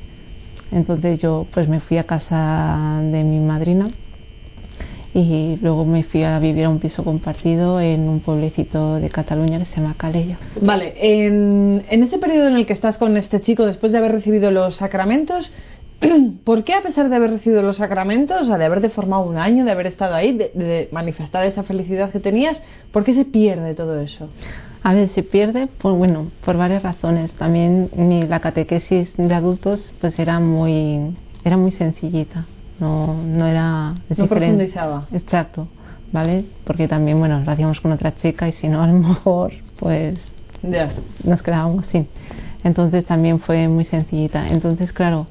Entonces 0.70 1.18
yo 1.18 1.46
pues 1.52 1.68
me 1.68 1.80
fui 1.80 1.98
a 1.98 2.04
casa 2.04 3.00
de 3.02 3.24
mi 3.24 3.40
madrina 3.40 3.90
y 5.12 5.58
luego 5.60 5.84
me 5.84 6.04
fui 6.04 6.22
a 6.22 6.38
vivir 6.38 6.64
a 6.64 6.68
un 6.68 6.78
piso 6.78 7.04
compartido 7.04 7.80
en 7.80 8.08
un 8.08 8.20
pueblecito 8.20 8.96
de 8.96 9.08
Cataluña 9.08 9.58
que 9.58 9.64
se 9.64 9.80
llama 9.80 9.94
Calella. 9.96 10.38
Vale, 10.60 10.94
en, 10.96 11.84
en 11.88 12.02
ese 12.02 12.18
periodo 12.18 12.48
en 12.48 12.56
el 12.56 12.66
que 12.66 12.72
estás 12.72 12.98
con 12.98 13.16
este 13.16 13.40
chico 13.40 13.66
después 13.66 13.92
de 13.92 13.98
haber 13.98 14.12
recibido 14.12 14.50
los 14.50 14.76
sacramentos, 14.76 15.50
¿por 16.44 16.64
qué 16.64 16.74
a 16.74 16.82
pesar 16.82 17.08
de 17.08 17.16
haber 17.16 17.30
recibido 17.30 17.62
los 17.62 17.76
sacramentos, 17.76 18.42
o 18.42 18.46
sea, 18.46 18.58
de 18.58 18.64
haberte 18.64 18.88
formado 18.88 19.24
un 19.24 19.36
año, 19.36 19.64
de 19.64 19.72
haber 19.72 19.86
estado 19.86 20.14
ahí, 20.14 20.32
de, 20.36 20.52
de 20.54 20.88
manifestar 20.92 21.44
esa 21.44 21.62
felicidad 21.62 22.10
que 22.10 22.20
tenías, 22.20 22.60
¿por 22.92 23.04
qué 23.04 23.14
se 23.14 23.24
pierde 23.24 23.74
todo 23.74 24.00
eso? 24.00 24.28
A 24.82 24.94
ver, 24.94 25.08
se 25.10 25.22
pierde, 25.22 25.66
por, 25.66 25.94
bueno, 25.94 26.30
por 26.44 26.56
varias 26.56 26.82
razones. 26.82 27.32
También 27.32 27.90
mi, 27.94 28.26
la 28.26 28.40
catequesis 28.40 29.10
de 29.16 29.34
adultos 29.34 29.92
pues 30.00 30.18
era 30.18 30.40
muy, 30.40 31.16
era 31.44 31.56
muy 31.56 31.70
sencillita. 31.70 32.46
No, 32.80 33.14
no 33.22 33.46
era... 33.46 33.94
es 34.08 34.18
No 34.18 34.24
diferente. 34.24 34.56
profundizaba. 34.56 35.06
Exacto, 35.12 35.68
¿vale? 36.12 36.44
Porque 36.64 36.88
también, 36.88 37.18
bueno, 37.18 37.40
lo 37.40 37.50
hacíamos 37.52 37.80
con 37.80 37.92
otra 37.92 38.14
chica 38.16 38.48
y 38.48 38.52
si 38.52 38.68
no, 38.68 38.82
a 38.82 38.86
lo 38.86 38.94
mejor, 39.08 39.52
pues 39.78 40.18
Ya. 40.62 40.90
nos 41.24 41.42
quedábamos 41.42 41.86
sin. 41.86 42.08
Entonces 42.64 43.04
también 43.06 43.40
fue 43.40 43.68
muy 43.68 43.84
sencillita. 43.84 44.48
Entonces, 44.48 44.92
claro, 44.92 45.26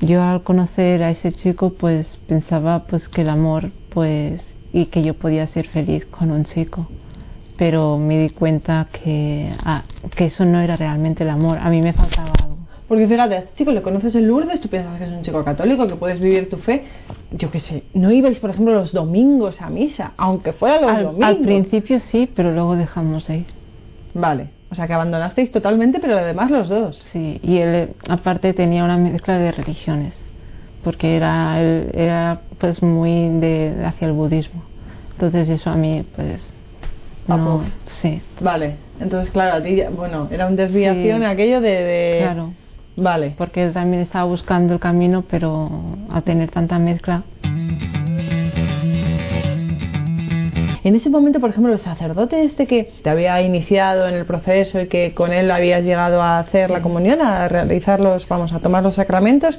yo 0.00 0.22
al 0.22 0.42
conocer 0.42 1.02
a 1.02 1.10
ese 1.10 1.32
chico, 1.32 1.70
pues 1.70 2.18
pensaba 2.28 2.84
pues 2.86 3.08
que 3.08 3.22
el 3.22 3.28
amor, 3.30 3.70
pues, 3.90 4.42
y 4.72 4.86
que 4.86 5.02
yo 5.02 5.14
podía 5.14 5.46
ser 5.46 5.66
feliz 5.66 6.04
con 6.06 6.30
un 6.30 6.44
chico. 6.44 6.86
pero 7.56 7.98
me 7.98 8.16
di 8.20 8.30
cuenta 8.30 8.86
que, 8.92 9.50
ah, 9.64 9.82
que 10.14 10.26
eso 10.26 10.44
no 10.44 10.60
era 10.60 10.76
realmente 10.76 11.24
el 11.24 11.30
amor. 11.30 11.58
A 11.58 11.68
mí 11.70 11.82
me 11.82 11.92
faltaba 11.92 12.30
algo. 12.40 12.47
Porque 12.88 13.06
fíjate, 13.06 13.34
a 13.34 13.38
este 13.40 13.54
chico 13.54 13.70
le 13.72 13.82
conoces 13.82 14.14
en 14.14 14.26
Lourdes, 14.26 14.60
tú 14.62 14.68
piensas 14.68 14.96
que 14.98 15.04
es 15.04 15.10
un 15.10 15.22
chico 15.22 15.44
católico, 15.44 15.86
que 15.86 15.96
puedes 15.96 16.18
vivir 16.20 16.48
tu 16.48 16.56
fe. 16.56 16.84
Yo 17.32 17.50
qué 17.50 17.60
sé, 17.60 17.84
no 17.92 18.10
ibais, 18.10 18.38
por 18.38 18.48
ejemplo, 18.50 18.72
los 18.72 18.92
domingos 18.92 19.60
a 19.60 19.68
misa, 19.68 20.12
aunque 20.16 20.54
fuera 20.54 20.80
los 20.80 20.90
Al, 20.90 21.02
domingos. 21.04 21.26
al 21.26 21.36
principio 21.38 22.00
sí, 22.00 22.30
pero 22.34 22.52
luego 22.52 22.76
dejamos 22.76 23.26
de 23.28 23.36
ir. 23.38 23.46
Vale, 24.14 24.48
o 24.70 24.74
sea 24.74 24.86
que 24.86 24.94
abandonasteis 24.94 25.52
totalmente, 25.52 26.00
pero 26.00 26.16
además 26.16 26.50
los 26.50 26.70
dos. 26.70 27.04
Sí, 27.12 27.38
y 27.42 27.58
él 27.58 27.90
aparte 28.08 28.54
tenía 28.54 28.84
una 28.84 28.96
mezcla 28.96 29.36
de 29.38 29.52
religiones, 29.52 30.14
porque 30.82 31.14
era, 31.14 31.60
él 31.60 31.90
era 31.92 32.40
pues 32.58 32.82
muy 32.82 33.28
de, 33.38 33.74
hacia 33.84 34.06
el 34.06 34.14
budismo. 34.14 34.62
Entonces 35.12 35.50
eso 35.50 35.68
a 35.68 35.74
mí 35.76 36.04
pues 36.16 36.40
¿A 37.28 37.36
no, 37.36 37.44
poco? 37.44 37.64
sí, 38.00 38.22
Vale, 38.40 38.76
entonces 38.98 39.30
claro, 39.30 39.56
a 39.56 39.62
ti 39.62 39.76
ya- 39.76 39.90
bueno, 39.90 40.28
era 40.30 40.46
una 40.46 40.56
desviación 40.56 41.18
Sí. 41.18 41.24
aquello 41.26 41.60
de, 41.60 41.70
de- 41.70 42.18
claro, 42.22 42.54
Vale. 42.98 43.34
porque 43.38 43.64
él 43.64 43.72
también 43.72 44.02
estaba 44.02 44.24
buscando 44.24 44.74
el 44.74 44.80
camino, 44.80 45.24
pero 45.30 45.70
a 46.10 46.20
tener 46.22 46.50
tanta 46.50 46.78
mezcla, 46.78 47.22
En 50.88 50.94
ese 50.94 51.10
momento, 51.10 51.38
por 51.38 51.50
ejemplo, 51.50 51.70
el 51.70 51.80
sacerdote 51.80 52.44
este 52.44 52.66
que 52.66 52.88
te 53.02 53.10
había 53.10 53.42
iniciado 53.42 54.08
en 54.08 54.14
el 54.14 54.24
proceso 54.24 54.80
y 54.80 54.86
que 54.86 55.12
con 55.12 55.34
él 55.34 55.50
habías 55.50 55.84
llegado 55.84 56.22
a 56.22 56.38
hacer 56.38 56.70
la 56.70 56.80
comunión, 56.80 57.20
a 57.20 57.46
realizar 57.46 58.00
los, 58.00 58.26
vamos, 58.26 58.54
a 58.54 58.60
tomar 58.60 58.82
los 58.82 58.94
sacramentos, 58.94 59.58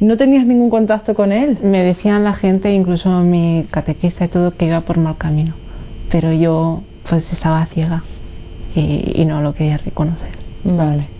¿no 0.00 0.18
tenías 0.18 0.44
ningún 0.44 0.68
contacto 0.68 1.14
con 1.14 1.32
él? 1.32 1.56
me 1.62 1.82
decían 1.82 2.24
la 2.24 2.34
gente, 2.34 2.74
incluso 2.74 3.08
mi 3.20 3.66
catequista 3.70 4.26
y 4.26 4.28
todo, 4.28 4.50
que 4.54 4.66
iba 4.66 4.82
por 4.82 4.98
mal 4.98 5.16
camino, 5.16 5.54
pero 6.10 6.30
yo 6.34 6.82
pues 7.08 7.32
estaba 7.32 7.64
ciega 7.66 8.04
y, 8.74 9.12
y 9.14 9.24
no 9.24 9.40
lo 9.40 9.54
quería 9.54 9.78
reconocer. 9.78 10.32
Vale. 10.62 11.15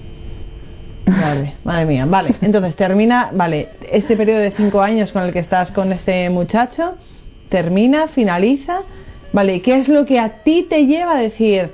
Vale, 1.06 1.54
madre 1.64 1.86
mía. 1.86 2.04
Vale, 2.06 2.34
entonces 2.40 2.74
termina, 2.76 3.30
vale, 3.32 3.68
este 3.90 4.16
periodo 4.16 4.40
de 4.40 4.50
cinco 4.50 4.80
años 4.82 5.12
con 5.12 5.22
el 5.22 5.32
que 5.32 5.38
estás 5.38 5.70
con 5.70 5.92
este 5.92 6.28
muchacho, 6.30 6.94
termina, 7.48 8.08
finaliza. 8.08 8.80
Vale, 9.32 9.56
¿y 9.56 9.60
qué 9.60 9.76
es 9.76 9.88
lo 9.88 10.04
que 10.04 10.18
a 10.18 10.42
ti 10.42 10.66
te 10.68 10.86
lleva 10.86 11.16
a 11.16 11.20
decir, 11.20 11.70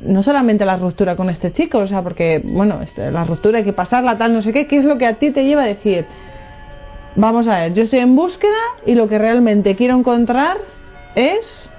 no 0.00 0.22
solamente 0.22 0.64
la 0.64 0.76
ruptura 0.76 1.16
con 1.16 1.28
este 1.30 1.52
chico, 1.52 1.78
o 1.78 1.86
sea, 1.86 2.02
porque, 2.02 2.40
bueno, 2.44 2.80
este, 2.82 3.10
la 3.10 3.24
ruptura 3.24 3.58
hay 3.58 3.64
que 3.64 3.72
pasarla, 3.72 4.16
tal, 4.18 4.32
no 4.32 4.42
sé 4.42 4.52
qué, 4.52 4.66
¿qué 4.66 4.78
es 4.78 4.84
lo 4.84 4.96
que 4.98 5.06
a 5.06 5.14
ti 5.14 5.30
te 5.30 5.44
lleva 5.44 5.62
a 5.62 5.66
decir, 5.66 6.06
vamos 7.16 7.46
a 7.48 7.60
ver, 7.60 7.74
yo 7.74 7.82
estoy 7.82 8.00
en 8.00 8.14
búsqueda 8.14 8.52
y 8.86 8.94
lo 8.94 9.08
que 9.08 9.18
realmente 9.18 9.74
quiero 9.74 9.96
encontrar 9.96 10.56
es 11.14 11.70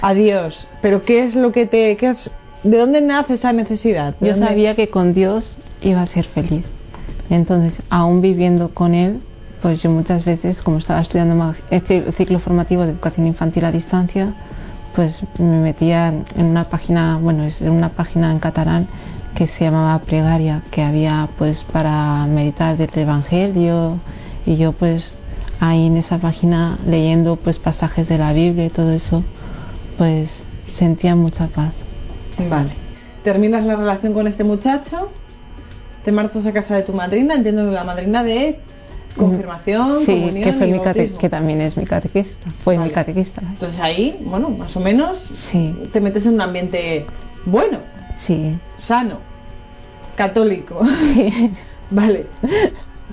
a 0.00 0.14
Dios, 0.14 0.66
pero 0.80 1.02
¿qué 1.04 1.24
es 1.24 1.34
lo 1.34 1.52
que 1.52 1.66
te, 1.66 1.96
qué 1.96 2.10
es, 2.10 2.30
de 2.62 2.78
dónde 2.78 3.00
nace 3.00 3.34
esa 3.34 3.52
necesidad? 3.52 4.14
¿De 4.20 4.28
Yo 4.28 4.32
dónde- 4.34 4.48
sabía 4.48 4.74
que 4.74 4.88
con 4.88 5.12
Dios 5.14 5.56
iba 5.80 6.02
a 6.02 6.06
ser 6.06 6.26
feliz. 6.26 6.64
Entonces, 7.30 7.80
aún 7.90 8.20
viviendo 8.20 8.74
con 8.74 8.94
Él, 8.94 9.20
pues 9.62 9.82
yo 9.82 9.90
muchas 9.90 10.24
veces, 10.24 10.60
como 10.62 10.78
estaba 10.78 11.00
estudiando 11.00 11.54
el 11.70 12.12
ciclo 12.14 12.38
formativo 12.38 12.82
de 12.82 12.90
educación 12.90 13.26
infantil 13.26 13.64
a 13.64 13.72
distancia, 13.72 14.34
pues 14.94 15.20
me 15.38 15.58
metía 15.58 16.08
en 16.08 16.44
una 16.44 16.64
página, 16.64 17.18
bueno, 17.18 17.44
es 17.44 17.60
una 17.60 17.90
página 17.90 18.30
en 18.30 18.38
catalán 18.38 18.88
que 19.34 19.46
se 19.46 19.64
llamaba 19.64 19.98
Plegaria, 20.00 20.62
que 20.70 20.82
había 20.82 21.28
pues 21.38 21.64
para 21.64 22.26
meditar 22.26 22.76
del 22.76 22.90
Evangelio 22.94 23.98
y 24.46 24.56
yo 24.56 24.72
pues 24.72 25.16
ahí 25.60 25.86
en 25.86 25.96
esa 25.96 26.18
página 26.18 26.78
leyendo 26.86 27.36
pues 27.36 27.58
pasajes 27.58 28.08
de 28.08 28.18
la 28.18 28.32
Biblia 28.32 28.66
y 28.66 28.70
todo 28.70 28.92
eso, 28.92 29.24
pues 29.98 30.44
sentía 30.70 31.16
mucha 31.16 31.48
paz. 31.48 31.72
Vale. 32.48 32.72
Terminas 33.22 33.64
la 33.64 33.76
relación 33.76 34.12
con 34.12 34.26
este 34.26 34.44
muchacho, 34.44 35.10
te 36.04 36.12
marchas 36.12 36.46
a 36.46 36.52
casa 36.52 36.76
de 36.76 36.82
tu 36.82 36.92
madrina, 36.92 37.34
entiendo 37.34 37.64
que 37.64 37.70
la 37.72 37.84
madrina 37.84 38.22
de 38.22 38.58
confirmación, 39.16 40.00
sí, 40.00 40.06
comunión 40.06 40.44
que 40.44 40.52
fue 40.54 40.68
y 40.68 40.72
mi 40.72 40.78
cate- 40.80 40.98
bautismo. 40.98 41.18
que 41.18 41.28
también 41.28 41.60
es 41.60 41.76
mi 41.76 41.84
catequista, 41.84 42.50
fue 42.64 42.76
Vale. 42.76 42.88
mi 42.88 42.94
catequista. 42.94 43.42
Entonces 43.42 43.80
ahí, 43.80 44.18
bueno, 44.24 44.50
más 44.50 44.76
o 44.76 44.80
menos 44.80 45.18
Sí, 45.50 45.74
te 45.92 46.00
metes 46.00 46.26
en 46.26 46.34
un 46.34 46.40
ambiente 46.40 47.06
bueno, 47.46 47.78
sí. 48.26 48.56
sano, 48.76 49.18
católico. 50.16 50.80
vale. 51.90 52.26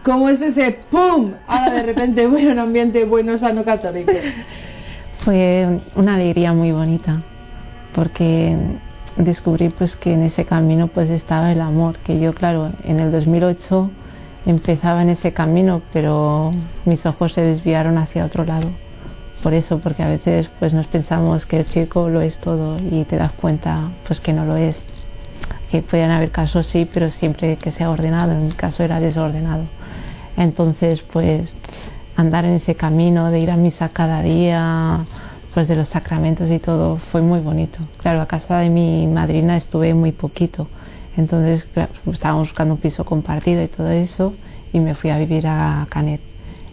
¿Cómo 0.04 0.30
es 0.30 0.42
ese 0.42 0.80
pum? 0.90 1.34
Ahora 1.48 1.74
de 1.76 1.84
repente 1.84 2.26
voy 2.28 2.48
a 2.48 2.52
un 2.52 2.60
ambiente 2.60 3.04
bueno, 3.06 3.38
sano, 3.38 3.64
católico. 3.64 4.12
Fue 5.20 5.80
una 5.96 6.16
alegría 6.16 6.52
muy 6.54 6.72
bonita 6.72 7.22
porque 7.94 8.58
descubrí 9.16 9.70
pues 9.70 9.96
que 9.96 10.14
en 10.14 10.24
ese 10.24 10.46
camino 10.46 10.88
pues 10.88 11.10
estaba 11.10 11.52
el 11.52 11.62
amor, 11.62 11.98
que 12.00 12.20
yo 12.20 12.34
claro, 12.34 12.72
en 12.84 13.00
el 13.00 13.12
2008 13.12 13.90
empezaba 14.46 15.02
en 15.02 15.10
ese 15.10 15.34
camino, 15.34 15.82
pero 15.94 16.52
mis 16.86 17.06
ojos 17.06 17.34
se 17.34 17.42
desviaron 17.42 17.98
hacia 17.98 18.26
otro 18.26 18.46
lado. 18.46 18.70
Por 19.44 19.54
eso, 19.54 19.80
porque 19.80 20.04
a 20.04 20.08
veces 20.08 20.50
pues 20.60 20.74
nos 20.74 20.88
pensamos 20.88 21.46
que 21.46 21.58
el 21.58 21.66
chico 21.66 22.10
lo 22.10 22.22
es 22.22 22.38
todo 22.38 22.80
y 22.80 23.06
te 23.06 23.18
das 23.18 23.32
cuenta 23.34 23.92
pues 24.06 24.20
que 24.20 24.34
no 24.34 24.46
lo 24.46 24.56
es. 24.56 24.78
Que 25.70 25.82
pueden 25.82 26.12
haber 26.12 26.32
casos 26.32 26.68
sí, 26.68 26.88
pero 26.92 27.12
siempre 27.12 27.56
que 27.58 27.72
sea 27.72 27.90
ordenado, 27.90 28.34
en 28.34 28.48
mi 28.48 28.52
caso 28.54 28.84
era 28.84 29.00
desordenado. 29.00 29.64
Entonces, 30.38 31.02
pues 31.02 31.56
andar 32.16 32.46
en 32.46 32.56
ese 32.56 32.76
camino 32.76 33.32
de 33.32 33.40
ir 33.40 33.52
a 33.52 33.58
misa 33.58 33.90
cada 33.90 34.22
día, 34.22 35.06
pues 35.54 35.68
de 35.68 35.76
los 35.76 35.90
sacramentos 35.90 36.50
y 36.50 36.60
todo, 36.60 36.98
fue 37.12 37.22
muy 37.22 37.40
bonito. 37.40 37.80
Claro, 37.98 38.22
a 38.22 38.28
casa 38.28 38.60
de 38.60 38.70
mi 38.70 39.08
madrina 39.08 39.58
estuve 39.58 39.94
muy 39.94 40.12
poquito, 40.12 40.68
entonces 41.18 41.66
claro, 41.66 41.92
estábamos 42.12 42.48
buscando 42.48 42.76
un 42.76 42.80
piso 42.80 43.06
compartido 43.06 43.62
y 43.62 43.68
todo 43.68 43.90
eso, 43.90 44.34
y 44.74 44.80
me 44.80 44.96
fui 44.96 45.10
a 45.10 45.18
vivir 45.18 45.48
a 45.48 45.86
Canet. 45.90 46.22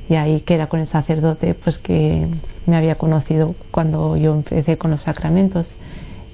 Y 0.08 0.14
ahí 0.14 0.40
que 0.40 0.54
era 0.54 0.68
con 0.68 0.80
el 0.80 0.86
sacerdote, 0.86 1.54
pues 1.54 1.78
que 1.78 2.28
me 2.66 2.76
había 2.76 2.94
conocido 2.94 3.54
cuando 3.70 4.16
yo 4.16 4.34
empecé 4.34 4.78
con 4.78 4.90
los 4.90 5.02
sacramentos, 5.02 5.70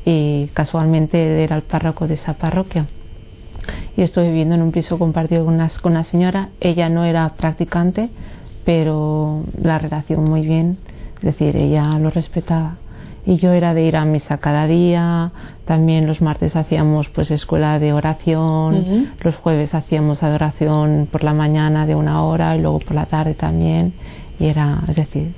y 0.04 0.48
casualmente 0.54 1.42
era 1.42 1.56
el 1.56 1.62
párroco 1.62 2.06
de 2.06 2.14
esa 2.14 2.34
parroquia 2.34 2.86
y 3.96 4.02
estoy 4.02 4.26
viviendo 4.26 4.54
en 4.54 4.62
un 4.62 4.72
piso 4.72 4.98
compartido 4.98 5.44
con 5.44 5.54
una, 5.54 5.70
con 5.80 5.92
una 5.92 6.04
señora. 6.04 6.50
Ella 6.60 6.88
no 6.88 7.04
era 7.04 7.28
practicante, 7.36 8.10
pero 8.64 9.44
la 9.60 9.78
relación 9.78 10.24
muy 10.24 10.46
bien, 10.46 10.78
es 11.24 11.38
decir, 11.38 11.56
ella 11.56 11.98
lo 11.98 12.10
respetaba. 12.10 12.76
Y 13.24 13.36
yo 13.36 13.52
era 13.52 13.72
de 13.72 13.82
ir 13.84 13.96
a 13.96 14.04
misa 14.04 14.36
cada 14.36 14.66
día, 14.66 15.32
también 15.64 16.06
los 16.06 16.20
martes 16.20 16.54
hacíamos 16.54 17.08
pues 17.08 17.30
escuela 17.30 17.78
de 17.78 17.94
oración, 17.94 19.14
los 19.22 19.34
jueves 19.36 19.74
hacíamos 19.74 20.22
adoración 20.22 21.08
por 21.10 21.24
la 21.24 21.32
mañana 21.32 21.86
de 21.86 21.94
una 21.94 22.22
hora 22.22 22.54
y 22.54 22.60
luego 22.60 22.80
por 22.80 22.94
la 22.94 23.06
tarde 23.06 23.32
también. 23.32 23.94
Y 24.38 24.44
era, 24.44 24.84
es 24.86 24.96
decir, 24.96 25.32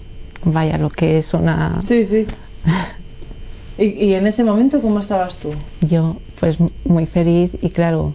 vaya 0.45 0.76
lo 0.78 0.90
que 0.90 1.19
es 1.19 1.33
una... 1.33 1.81
Sí, 1.87 2.05
sí. 2.05 2.26
¿Y, 3.78 4.07
y 4.07 4.14
en 4.14 4.26
ese 4.26 4.43
momento 4.43 4.81
cómo 4.81 4.99
estabas 4.99 5.37
tú? 5.37 5.50
yo 5.83 6.16
pues 6.40 6.57
muy 6.85 7.07
feliz 7.07 7.52
y 7.61 7.69
claro 7.69 8.14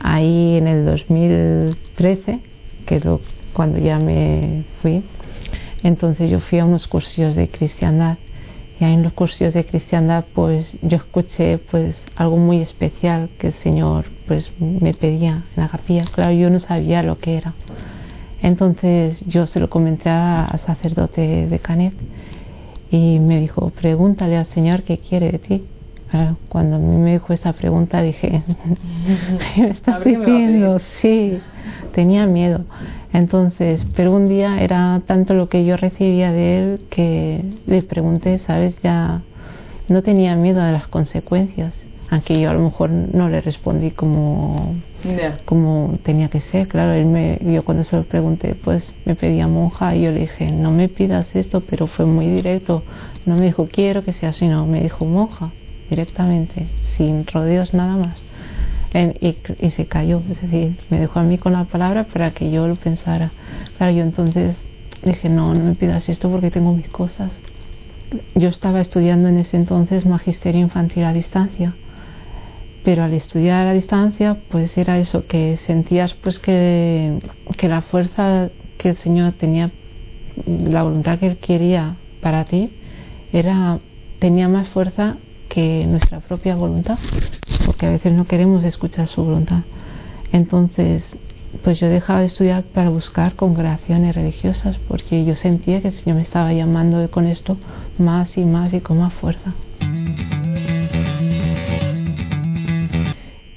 ahí 0.00 0.56
en 0.56 0.68
el 0.68 0.86
2013 0.86 2.38
que 2.86 2.96
es 2.96 3.04
lo, 3.04 3.20
cuando 3.52 3.78
ya 3.78 3.98
me 3.98 4.64
fui 4.80 5.02
entonces 5.84 6.28
yo 6.28 6.40
fui 6.40 6.58
a 6.58 6.64
unos 6.64 6.88
cursos 6.88 7.36
de 7.36 7.48
cristiandad 7.48 8.18
y 8.80 8.84
ahí 8.84 8.94
en 8.94 9.04
los 9.04 9.12
cursos 9.12 9.54
de 9.54 9.64
cristiandad 9.64 10.24
pues 10.32 10.66
yo 10.82 10.96
escuché 10.96 11.58
pues 11.58 11.96
algo 12.16 12.36
muy 12.36 12.60
especial 12.60 13.30
que 13.38 13.48
el 13.48 13.54
señor 13.54 14.06
pues 14.26 14.52
me 14.58 14.92
pedía 14.94 15.44
en 15.54 15.62
la 15.62 15.68
capilla 15.68 16.04
claro 16.12 16.32
yo 16.32 16.50
no 16.50 16.58
sabía 16.58 17.04
lo 17.04 17.18
que 17.18 17.36
era 17.36 17.54
entonces 18.42 19.24
yo 19.26 19.46
se 19.46 19.60
lo 19.60 19.70
comenté 19.70 20.10
al 20.10 20.58
sacerdote 20.58 21.46
de 21.46 21.58
Canet 21.60 21.94
y 22.90 23.18
me 23.18 23.40
dijo, 23.40 23.70
pregúntale 23.70 24.36
al 24.36 24.46
Señor 24.46 24.82
qué 24.82 24.98
quiere 24.98 25.32
de 25.32 25.38
ti. 25.38 25.66
Claro, 26.10 26.36
cuando 26.48 26.76
a 26.76 26.78
mí 26.78 26.96
me 26.96 27.12
dijo 27.12 27.32
esta 27.32 27.52
pregunta 27.54 28.02
dije, 28.02 28.44
¿qué 29.54 29.62
me 29.62 29.70
estás 29.70 30.04
diciendo? 30.04 30.78
Sí, 31.00 31.40
tenía 31.94 32.26
miedo. 32.26 32.64
Entonces, 33.12 33.86
pero 33.94 34.12
un 34.12 34.28
día 34.28 34.60
era 34.60 35.00
tanto 35.06 35.34
lo 35.34 35.48
que 35.48 35.64
yo 35.64 35.76
recibía 35.76 36.32
de 36.32 36.58
él 36.58 36.80
que 36.90 37.44
le 37.66 37.82
pregunté, 37.82 38.38
¿sabes? 38.38 38.74
Ya 38.82 39.22
no 39.88 40.02
tenía 40.02 40.34
miedo 40.34 40.62
de 40.62 40.72
las 40.72 40.88
consecuencias, 40.88 41.74
aunque 42.10 42.40
yo 42.40 42.50
a 42.50 42.54
lo 42.54 42.60
mejor 42.60 42.90
no 42.90 43.28
le 43.28 43.40
respondí 43.40 43.90
como 43.92 44.74
Ya. 45.04 45.38
como 45.44 45.98
tenía 46.02 46.28
que 46.28 46.40
ser, 46.40 46.66
claro, 46.66 46.92
él 46.94 47.04
me, 47.04 47.38
yo 47.42 47.62
cuando 47.62 47.84
se 47.84 47.96
lo 47.96 48.04
pregunté, 48.04 48.54
pues 48.54 48.94
me 49.04 49.14
pedía 49.14 49.46
monja 49.46 49.94
y 49.94 50.02
yo 50.02 50.10
le 50.10 50.20
dije, 50.20 50.50
no 50.50 50.70
me 50.70 50.88
pidas 50.88 51.26
esto, 51.36 51.60
pero 51.60 51.86
fue 51.86 52.06
muy 52.06 52.26
directo, 52.26 52.82
no 53.26 53.36
me 53.36 53.44
dijo 53.44 53.68
quiero 53.70 54.02
que 54.02 54.14
sea 54.14 54.30
así, 54.30 54.48
no, 54.48 54.66
me 54.66 54.80
dijo 54.80 55.04
monja, 55.04 55.52
directamente, 55.90 56.68
sin 56.96 57.26
rodeos 57.26 57.74
nada 57.74 57.96
más. 57.96 58.24
Y, 58.94 59.36
y 59.58 59.70
se 59.70 59.86
cayó, 59.86 60.22
es 60.30 60.40
decir, 60.40 60.76
me 60.88 61.00
dejó 61.00 61.18
a 61.18 61.24
mí 61.24 61.36
con 61.36 61.52
la 61.52 61.64
palabra 61.64 62.04
para 62.04 62.30
que 62.32 62.50
yo 62.52 62.68
lo 62.68 62.76
pensara. 62.76 63.32
Claro, 63.76 63.92
yo 63.92 64.02
entonces 64.02 64.56
dije, 65.04 65.28
no, 65.28 65.52
no 65.52 65.64
me 65.64 65.74
pidas 65.74 66.08
esto 66.08 66.30
porque 66.30 66.50
tengo 66.52 66.72
mis 66.72 66.88
cosas. 66.88 67.32
yo 68.36 68.48
estaba 68.48 68.80
estudiando 68.80 69.28
en 69.28 69.38
ese 69.38 69.56
entonces 69.56 70.06
magisterio 70.06 70.60
infantil 70.60 71.04
a 71.04 71.12
distancia 71.12 71.74
pero 72.84 73.02
al 73.02 73.14
estudiar 73.14 73.66
a 73.66 73.72
distancia 73.72 74.36
pues 74.50 74.76
era 74.76 74.98
eso 74.98 75.26
que 75.26 75.56
sentías 75.66 76.14
pues 76.14 76.38
que, 76.38 77.18
que 77.56 77.68
la 77.68 77.80
fuerza 77.80 78.50
que 78.76 78.90
el 78.90 78.96
Señor 78.96 79.32
tenía 79.32 79.72
la 80.46 80.82
voluntad 80.82 81.18
que 81.18 81.26
él 81.26 81.38
quería 81.38 81.96
para 82.20 82.44
ti 82.44 82.70
era 83.32 83.80
tenía 84.18 84.48
más 84.48 84.68
fuerza 84.68 85.16
que 85.48 85.86
nuestra 85.86 86.20
propia 86.20 86.54
voluntad 86.56 86.98
porque 87.74 87.86
a 87.86 87.90
veces 87.90 88.12
no 88.12 88.24
queremos 88.24 88.62
escuchar 88.62 89.08
su 89.08 89.24
voluntad 89.24 89.62
entonces 90.30 91.16
pues 91.64 91.80
yo 91.80 91.88
dejaba 91.88 92.20
de 92.20 92.26
estudiar 92.26 92.62
para 92.62 92.88
buscar 92.88 93.34
congregaciones 93.34 94.14
religiosas 94.14 94.78
porque 94.86 95.24
yo 95.24 95.34
sentía 95.34 95.82
que 95.82 95.88
el 95.88 95.94
Señor 95.94 96.16
me 96.16 96.22
estaba 96.22 96.52
llamando 96.52 97.10
con 97.10 97.26
esto 97.26 97.56
más 97.98 98.38
y 98.38 98.44
más 98.44 98.72
y 98.72 98.80
con 98.80 98.98
más 98.98 99.12
fuerza. 99.14 99.54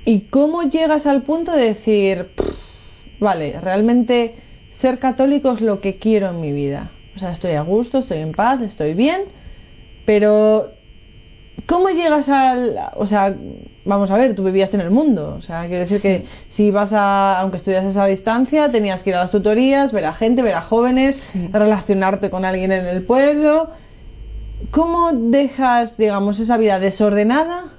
¿Y 0.05 0.21
cómo 0.29 0.63
llegas 0.63 1.05
al 1.05 1.23
punto 1.23 1.51
de 1.51 1.73
decir, 1.73 2.29
vale, 3.19 3.59
realmente 3.59 4.35
ser 4.71 4.99
católico 4.99 5.51
es 5.53 5.61
lo 5.61 5.81
que 5.81 5.97
quiero 5.97 6.29
en 6.29 6.39
mi 6.39 6.51
vida? 6.51 6.91
O 7.15 7.19
sea, 7.19 7.31
estoy 7.31 7.53
a 7.53 7.61
gusto, 7.61 7.99
estoy 7.99 8.19
en 8.19 8.31
paz, 8.31 8.61
estoy 8.61 8.93
bien, 8.93 9.23
pero 10.05 10.76
¿cómo 11.65 11.89
llegas 11.89 12.29
al... 12.29 12.77
O 12.95 13.05
sea, 13.05 13.35
vamos 13.85 14.11
a 14.11 14.17
ver, 14.17 14.35
tú 14.35 14.43
vivías 14.43 14.73
en 14.73 14.81
el 14.81 14.91
mundo, 14.91 15.35
o 15.37 15.41
sea, 15.41 15.61
quiere 15.61 15.79
decir 15.79 16.01
que 16.01 16.25
si 16.51 16.71
vas 16.71 16.93
a, 16.93 17.39
aunque 17.39 17.57
estudias 17.57 17.95
a 17.95 18.05
distancia, 18.05 18.69
tenías 18.69 19.03
que 19.03 19.11
ir 19.11 19.15
a 19.15 19.21
las 19.21 19.31
tutorías, 19.31 19.91
ver 19.91 20.05
a 20.05 20.13
gente, 20.13 20.41
ver 20.41 20.55
a 20.55 20.61
jóvenes, 20.61 21.19
relacionarte 21.51 22.29
con 22.29 22.45
alguien 22.45 22.71
en 22.71 22.85
el 22.85 23.03
pueblo. 23.03 23.71
¿Cómo 24.71 25.11
dejas, 25.13 25.97
digamos, 25.97 26.39
esa 26.39 26.57
vida 26.57 26.79
desordenada 26.79 27.77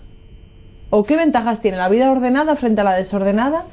¿O 0.90 1.04
qué 1.04 1.16
ventajas 1.16 1.60
tiene 1.60 1.76
la 1.76 1.88
vida 1.88 2.10
ordenada 2.10 2.56
frente 2.56 2.80
a 2.80 2.84
la 2.84 2.94
desordenada 2.94 3.64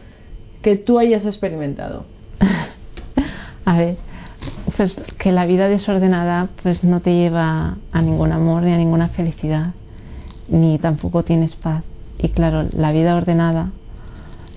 que 0.62 0.75
tú 0.75 1.00
hayas 1.00 1.25
experimentado? 1.25 2.05
a 3.65 3.77
ver, 3.77 3.97
pues 4.75 4.97
que 5.17 5.31
la 5.31 5.45
vida 5.45 5.69
desordenada 5.69 6.50
pues 6.62 6.83
no 6.83 7.00
te 7.00 7.13
lleva 7.13 7.77
a 7.91 8.01
ningún 8.01 8.33
amor 8.33 8.63
ni 8.63 8.74
a 8.74 8.77
ninguna 8.77 9.07
felicidad, 9.09 9.74
ni 10.47 10.77
tampoco 10.79 11.23
tienes 11.23 11.55
paz. 11.55 11.83
Y 12.17 12.29
claro, 12.29 12.65
la 12.71 12.91
vida 12.91 13.15
ordenada, 13.15 13.71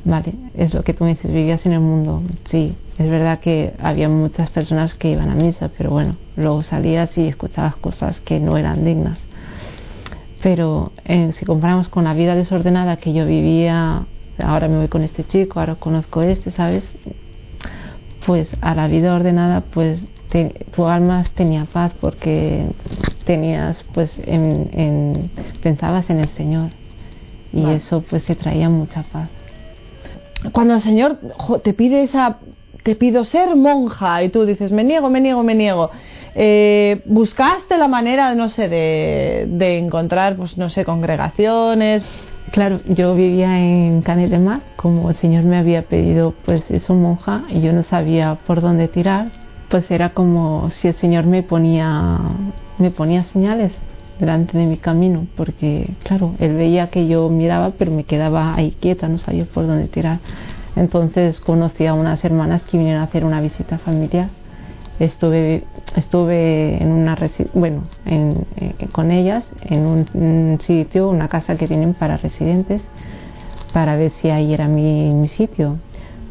vale, 0.04 0.35
es 0.54 0.75
lo 0.75 0.83
que 0.85 0.95
tú 0.95 1.04
me 1.04 1.11
dices, 1.11 1.33
vivías 1.33 1.64
en 1.66 1.73
el 1.73 1.80
mundo. 1.80 2.23
Sí, 2.50 2.75
es 2.99 3.11
verdad 3.11 3.40
que 3.40 3.75
había 3.80 4.09
muchas 4.09 4.50
personas 4.50 4.95
que 4.95 5.11
iban 5.11 5.30
a 5.30 5.35
misa, 5.35 5.71
pero 5.76 5.90
bueno, 5.90 6.16
luego 6.37 6.62
salías 6.62 7.16
y 7.18 7.26
escuchabas 7.26 7.76
cosas 7.76 8.21
que 8.21 8.40
no 8.40 8.57
eran 8.57 8.85
dignas 8.85 9.28
pero 10.42 10.92
eh, 11.04 11.33
si 11.37 11.45
comparamos 11.45 11.88
con 11.88 12.04
la 12.04 12.14
vida 12.14 12.35
desordenada 12.35 12.97
que 12.97 13.12
yo 13.12 13.26
vivía, 13.26 14.07
ahora 14.38 14.68
me 14.68 14.76
voy 14.76 14.88
con 14.88 15.02
este 15.02 15.25
chico, 15.25 15.61
ahora 15.61 15.75
conozco 15.75 16.23
este, 16.23 16.50
¿sabes? 16.50 16.85
Pues 18.26 18.49
a 18.61 18.75
la 18.75 18.87
vida 18.88 19.14
ordenada, 19.14 19.62
pues 19.62 20.00
tu 20.75 20.87
alma 20.87 21.25
tenía 21.35 21.64
paz 21.64 21.92
porque 22.00 22.66
tenías, 23.25 23.85
pues, 23.94 24.18
en, 24.25 25.30
pensabas 25.62 26.11
en 26.11 26.20
el 26.20 26.28
Señor 26.30 26.70
y 27.52 27.64
eso, 27.70 28.02
pues, 28.08 28.25
se 28.25 28.35
traía 28.35 28.68
mucha 28.68 29.02
paz. 29.04 29.28
Cuando 30.52 30.75
el 30.75 30.80
Señor 30.80 31.18
te 31.62 31.73
pide 31.73 32.02
esa, 32.02 32.38
te 32.82 32.94
pido 32.94 33.25
ser 33.25 33.56
monja 33.56 34.23
y 34.23 34.28
tú 34.28 34.44
dices, 34.44 34.71
me 34.71 34.84
niego, 34.84 35.10
me 35.10 35.21
niego, 35.21 35.43
me 35.43 35.54
niego 35.54 35.91
eh, 36.41 37.02
¿Buscaste 37.06 37.76
la 37.78 37.88
manera, 37.88 38.32
no 38.36 38.49
sé, 38.49 38.69
de, 38.69 39.78
encontrar, 39.78 40.36
pues 40.36 40.56
no 40.56 40.71
sé, 40.71 40.84
congregaciones? 40.84 42.04
Claro, 42.52 42.78
yo 42.86 43.17
vivía 43.17 43.58
en 43.58 44.02
Canet 44.02 44.30
de 44.30 44.38
Mar, 44.38 44.60
como 44.76 45.10
el 45.10 45.17
Señor 45.17 45.43
me 45.45 45.58
había 45.58 45.82
pedido, 45.82 46.34
pues 46.45 46.71
es 46.71 46.88
un 46.91 47.02
monja, 47.02 47.43
y 47.49 47.60
yo 47.60 47.73
no 47.73 47.82
sabía 47.82 48.38
por 48.47 48.60
dónde 48.60 48.86
tirar, 48.86 49.32
pues 49.69 49.91
era 49.91 50.11
como 50.11 50.71
si 50.71 50.89
el 50.89 50.95
Señor 50.95 51.26
me 51.26 51.43
ponía, 51.43 52.19
me 52.78 52.91
ponía 52.91 53.25
señales 53.25 53.73
delante 54.19 54.59
de 54.59 54.67
mi 54.67 54.78
camino, 54.78 55.26
porque 55.37 55.91
claro, 56.02 56.35
él 56.39 56.54
veía 56.54 56.91
que 56.91 57.07
yo 57.07 57.28
miraba, 57.28 57.73
pero 57.78 57.93
me 57.93 58.04
quedaba 58.04 58.54
ahí 58.54 58.76
quieta, 58.81 59.09
no 59.09 59.19
sabía 59.19 59.45
por 59.45 59.67
dónde 59.67 59.87
tirar. 59.89 60.19
Entonces 60.75 61.41
conocí 61.41 61.87
a 61.87 61.95
unas 61.95 62.25
hermanas 62.25 62.63
que 62.63 62.78
vinieron 62.78 63.02
a 63.02 63.04
hacer 63.04 63.25
una 63.25 63.41
visita 63.41 63.78
familiar. 63.78 64.28
Estuve 64.99 65.65
estuve 65.95 66.83
en 66.83 66.91
una 66.91 67.17
bueno 67.54 67.85
en, 68.04 68.45
eh, 68.57 68.89
con 68.91 69.13
ellas 69.13 69.45
en 69.63 69.87
un, 69.87 70.59
sitio 70.61 71.09
una 71.09 71.28
casa 71.28 71.57
que 71.57 71.69
tienen 71.69 71.95
para 71.95 72.17
residentes 72.17 72.83
para 73.73 73.97
ver 73.97 74.11
si 74.21 74.31
ahí 74.31 74.52
era 74.52 74.67
mi, 74.67 75.13
mi 75.13 75.28
sitio. 75.28 75.76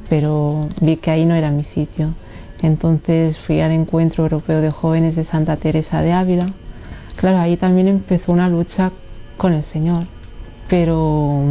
Pero 0.10 0.68
vi 0.82 0.98
que 0.98 1.12
ahí 1.12 1.26
no 1.26 1.36
era 1.36 1.52
mi 1.52 1.64
sitio 1.64 2.14
entonces 2.62 3.40
fui 3.40 3.62
al 3.62 3.72
encuentro 3.72 4.24
europeo 4.24 4.62
de 4.62 4.72
jóvenes 4.72 5.16
de 5.16 5.24
Santa 5.24 5.58
Teresa 5.58 6.02
de 6.02 6.14
Ávila 6.14 6.54
claro 7.16 7.38
ahí 7.38 7.58
también 7.58 7.88
empezó 7.88 8.32
una 8.32 8.50
lucha 8.50 8.92
con 9.38 9.54
el 9.54 9.64
Señor 9.66 10.06
pero 10.68 11.44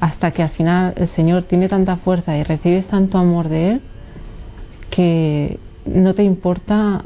hasta 0.00 0.30
que 0.30 0.42
al 0.42 0.50
final 0.50 0.94
el 0.96 1.08
Señor 1.08 1.44
tiene 1.44 1.68
tanta 1.68 1.96
fuerza 1.96 2.36
y 2.36 2.42
recibes 2.42 2.86
tanto 2.86 3.18
amor 3.18 3.48
de 3.48 3.70
Él 3.70 3.80
que 4.90 5.58
no 5.84 6.14
te 6.14 6.24
importa 6.24 7.04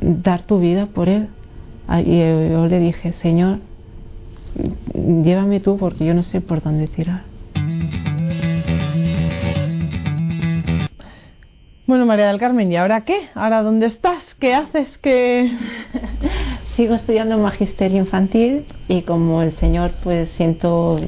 dar 0.00 0.42
tu 0.42 0.58
vida 0.58 0.86
por 0.86 1.08
Él. 1.08 1.28
Y 2.04 2.18
yo 2.18 2.66
le 2.66 2.80
dije, 2.80 3.12
Señor, 3.12 3.60
llévame 4.94 5.60
tú 5.60 5.78
porque 5.78 6.04
yo 6.04 6.14
no 6.14 6.22
sé 6.22 6.40
por 6.40 6.62
dónde 6.62 6.86
tirar. 6.86 7.27
Bueno, 11.88 12.04
María 12.04 12.26
del 12.26 12.38
Carmen, 12.38 12.70
¿y 12.70 12.76
ahora 12.76 13.06
qué? 13.06 13.30
¿Ahora 13.34 13.62
dónde 13.62 13.86
estás? 13.86 14.34
¿Qué 14.34 14.52
haces? 14.52 14.98
¿Qué...? 14.98 15.50
Sigo 16.76 16.94
estudiando 16.94 17.38
magisterio 17.38 17.96
infantil 17.96 18.66
y 18.88 19.00
como 19.00 19.40
el 19.40 19.52
Señor 19.52 19.92
pues 20.04 20.28
siento 20.36 21.00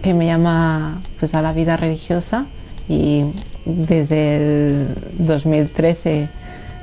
que 0.00 0.14
me 0.14 0.24
llama 0.24 1.02
pues 1.20 1.34
a 1.34 1.42
la 1.42 1.52
vida 1.52 1.76
religiosa 1.76 2.46
y 2.88 3.26
desde 3.66 4.36
el 4.36 4.96
2013 5.18 6.30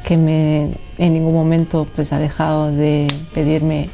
que 0.03 0.15
me 0.15 0.69
en 0.99 1.13
ningún 1.13 1.33
momento 1.33 1.87
pues 1.95 2.13
ha 2.13 2.19
dejado 2.19 2.71
de 2.71 3.07
pedirme 3.33 3.89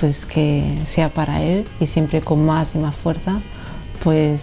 pues 0.00 0.26
que 0.26 0.82
sea 0.86 1.10
para 1.10 1.40
él 1.40 1.68
y 1.78 1.86
siempre 1.86 2.20
con 2.20 2.44
más 2.44 2.74
y 2.74 2.78
más 2.78 2.96
fuerza 2.96 3.40
pues 4.02 4.40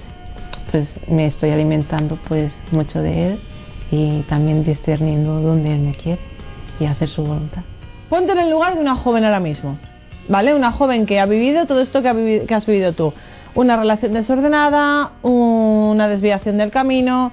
pues 0.72 0.88
me 1.10 1.26
estoy 1.26 1.50
alimentando 1.50 2.18
pues 2.30 2.54
mucho 2.72 3.02
de 3.02 3.34
él 3.34 3.40
y 3.96 4.22
también 4.24 4.64
discerniendo 4.64 5.42
donde 5.42 5.74
él 5.74 5.80
me 5.80 5.94
quiere 5.94 6.22
y 6.80 6.86
hacer 6.86 7.10
su 7.10 7.24
voluntad. 7.24 7.62
Ponte 8.10 8.34
en 8.34 8.40
el 8.40 8.50
lugar 8.50 8.76
de 8.76 8.82
una 8.82 8.96
joven 8.96 9.24
ahora 9.24 9.40
mismo, 9.40 9.78
¿vale? 10.28 10.54
Una 10.54 10.72
joven 10.72 11.06
que 11.06 11.20
ha 11.20 11.26
vivido 11.26 11.66
todo 11.66 11.82
esto 11.82 12.02
que, 12.02 12.46
que 12.48 12.54
has 12.54 12.66
vivido 12.66 12.94
tú. 12.94 13.14
Una 13.56 13.78
relación 13.78 14.14
desordenada, 14.14 15.14
una 15.22 16.08
desviación 16.08 16.58
del 16.58 16.72
camino. 16.72 17.32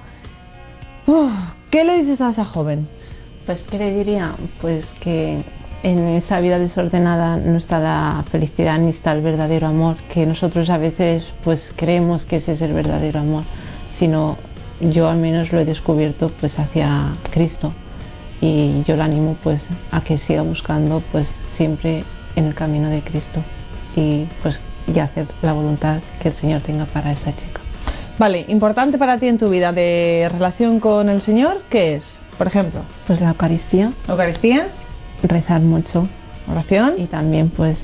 ¿Qué 1.69 1.83
le 1.83 2.01
dices 2.01 2.21
a 2.21 2.29
esa 2.29 2.45
joven? 2.45 2.87
Pues, 3.45 3.61
¿qué 3.63 3.77
le 3.77 3.93
diría? 3.93 4.35
Pues 4.61 4.85
que 5.01 5.43
en 5.83 5.99
esa 6.07 6.39
vida 6.39 6.59
desordenada 6.59 7.35
no 7.35 7.57
está 7.57 7.77
la 7.77 8.23
felicidad 8.31 8.79
ni 8.79 8.89
está 8.89 9.11
el 9.11 9.21
verdadero 9.21 9.67
amor, 9.67 9.97
que 10.13 10.25
nosotros 10.25 10.69
a 10.69 10.77
veces 10.77 11.25
pues 11.43 11.73
creemos 11.75 12.25
que 12.25 12.37
ese 12.37 12.53
es 12.53 12.61
el 12.61 12.71
verdadero 12.71 13.19
amor, 13.19 13.43
sino 13.99 14.37
yo 14.79 15.09
al 15.09 15.17
menos 15.17 15.51
lo 15.51 15.59
he 15.59 15.65
descubierto 15.65 16.31
pues 16.39 16.57
hacia 16.59 17.15
Cristo 17.31 17.73
y 18.41 18.83
yo 18.83 18.95
la 18.95 19.05
animo 19.05 19.37
pues 19.43 19.67
a 19.91 20.01
que 20.01 20.17
siga 20.17 20.41
buscando 20.41 21.01
pues 21.11 21.31
siempre 21.55 22.03
en 22.35 22.45
el 22.45 22.55
camino 22.55 22.89
de 22.89 23.01
Cristo 23.01 23.41
y 23.95 24.27
pues 24.41 24.59
y 24.85 24.99
hacer 24.99 25.27
la 25.41 25.53
voluntad 25.53 26.01
que 26.21 26.29
el 26.29 26.35
Señor 26.35 26.61
tenga 26.61 26.85
para 26.85 27.13
esa 27.13 27.31
chica. 27.31 27.61
Vale, 28.19 28.45
importante 28.49 28.97
para 28.97 29.17
ti 29.17 29.27
en 29.27 29.37
tu 29.37 29.49
vida 29.49 29.71
de 29.71 30.29
relación 30.31 30.79
con 30.79 31.09
el 31.09 31.21
Señor, 31.21 31.61
¿qué 31.69 31.95
es? 31.95 32.19
por 32.37 32.47
ejemplo? 32.47 32.81
Pues 33.07 33.21
la 33.21 33.29
Eucaristía. 33.29 33.93
¿Eucaristía? 34.07 34.67
Rezar 35.23 35.61
mucho. 35.61 36.07
¿Oración? 36.49 36.95
Y 36.97 37.05
también 37.05 37.49
pues 37.49 37.77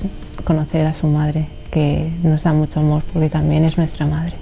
conocer 0.44 0.86
a 0.86 0.94
su 0.94 1.06
madre, 1.06 1.48
que 1.70 2.12
nos 2.22 2.42
da 2.42 2.52
mucho 2.52 2.80
amor 2.80 3.02
porque 3.12 3.30
también 3.30 3.64
es 3.64 3.76
nuestra 3.76 4.06
madre. 4.06 4.34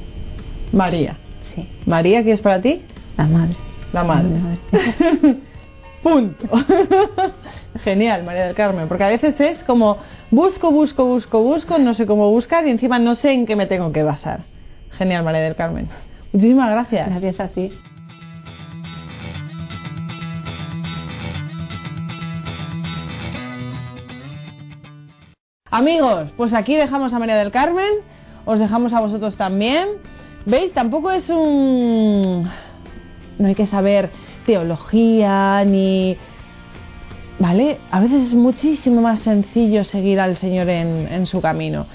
María. 0.72 1.16
Sí. 1.62 1.68
¿María 1.86 2.22
qué 2.24 2.32
es 2.32 2.40
para 2.40 2.60
ti? 2.60 2.82
La 3.16 3.26
madre. 3.26 3.56
La 3.92 4.04
madre. 4.04 4.30
Punto. 6.02 6.46
Genial, 7.84 8.24
María 8.24 8.46
del 8.46 8.54
Carmen, 8.54 8.88
porque 8.88 9.04
a 9.04 9.08
veces 9.08 9.40
es 9.40 9.64
como 9.64 9.98
busco, 10.30 10.70
busco, 10.70 11.04
busco, 11.04 11.42
busco, 11.42 11.78
no 11.78 11.94
sé 11.94 12.06
cómo 12.06 12.30
buscar 12.30 12.66
y 12.66 12.70
encima 12.70 12.98
no 12.98 13.14
sé 13.14 13.32
en 13.32 13.46
qué 13.46 13.56
me 13.56 13.66
tengo 13.66 13.92
que 13.92 14.02
basar. 14.02 14.44
Genial, 14.92 15.24
María 15.24 15.40
del 15.40 15.56
Carmen. 15.56 15.88
Muchísimas 16.32 16.70
gracias. 16.70 17.08
Gracias 17.08 17.40
a 17.40 17.48
ti. 17.48 17.72
Amigos, 25.70 26.30
pues 26.36 26.54
aquí 26.54 26.76
dejamos 26.76 27.12
a 27.12 27.18
María 27.18 27.36
del 27.36 27.50
Carmen, 27.50 27.92
os 28.46 28.58
dejamos 28.58 28.94
a 28.94 29.00
vosotros 29.00 29.36
también. 29.36 29.88
¿Veis? 30.48 30.72
Tampoco 30.72 31.10
es 31.10 31.28
un... 31.28 32.48
No 33.38 33.46
hay 33.46 33.54
que 33.54 33.66
saber 33.66 34.10
teología 34.46 35.62
ni... 35.64 36.16
¿Vale? 37.38 37.78
A 37.90 38.00
veces 38.00 38.28
es 38.28 38.34
muchísimo 38.34 39.02
más 39.02 39.20
sencillo 39.20 39.84
seguir 39.84 40.18
al 40.18 40.38
Señor 40.38 40.70
en, 40.70 41.06
en 41.12 41.26
su 41.26 41.40
camino. 41.40 41.86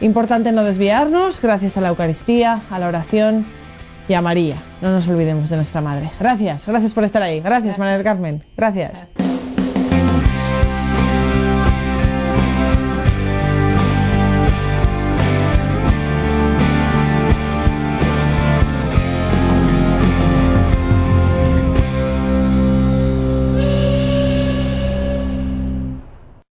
Importante 0.00 0.50
no 0.50 0.64
desviarnos, 0.64 1.40
gracias 1.42 1.76
a 1.76 1.82
la 1.82 1.90
Eucaristía, 1.90 2.62
a 2.70 2.78
la 2.78 2.88
oración 2.88 3.46
y 4.08 4.14
a 4.14 4.22
María. 4.22 4.62
No 4.80 4.90
nos 4.90 5.06
olvidemos 5.06 5.50
de 5.50 5.56
nuestra 5.56 5.82
Madre. 5.82 6.10
Gracias, 6.18 6.66
gracias 6.66 6.94
por 6.94 7.04
estar 7.04 7.22
ahí. 7.22 7.40
Gracias, 7.40 7.78
María 7.78 7.94
del 7.94 8.04
Carmen. 8.04 8.42
Gracias. 8.56 9.29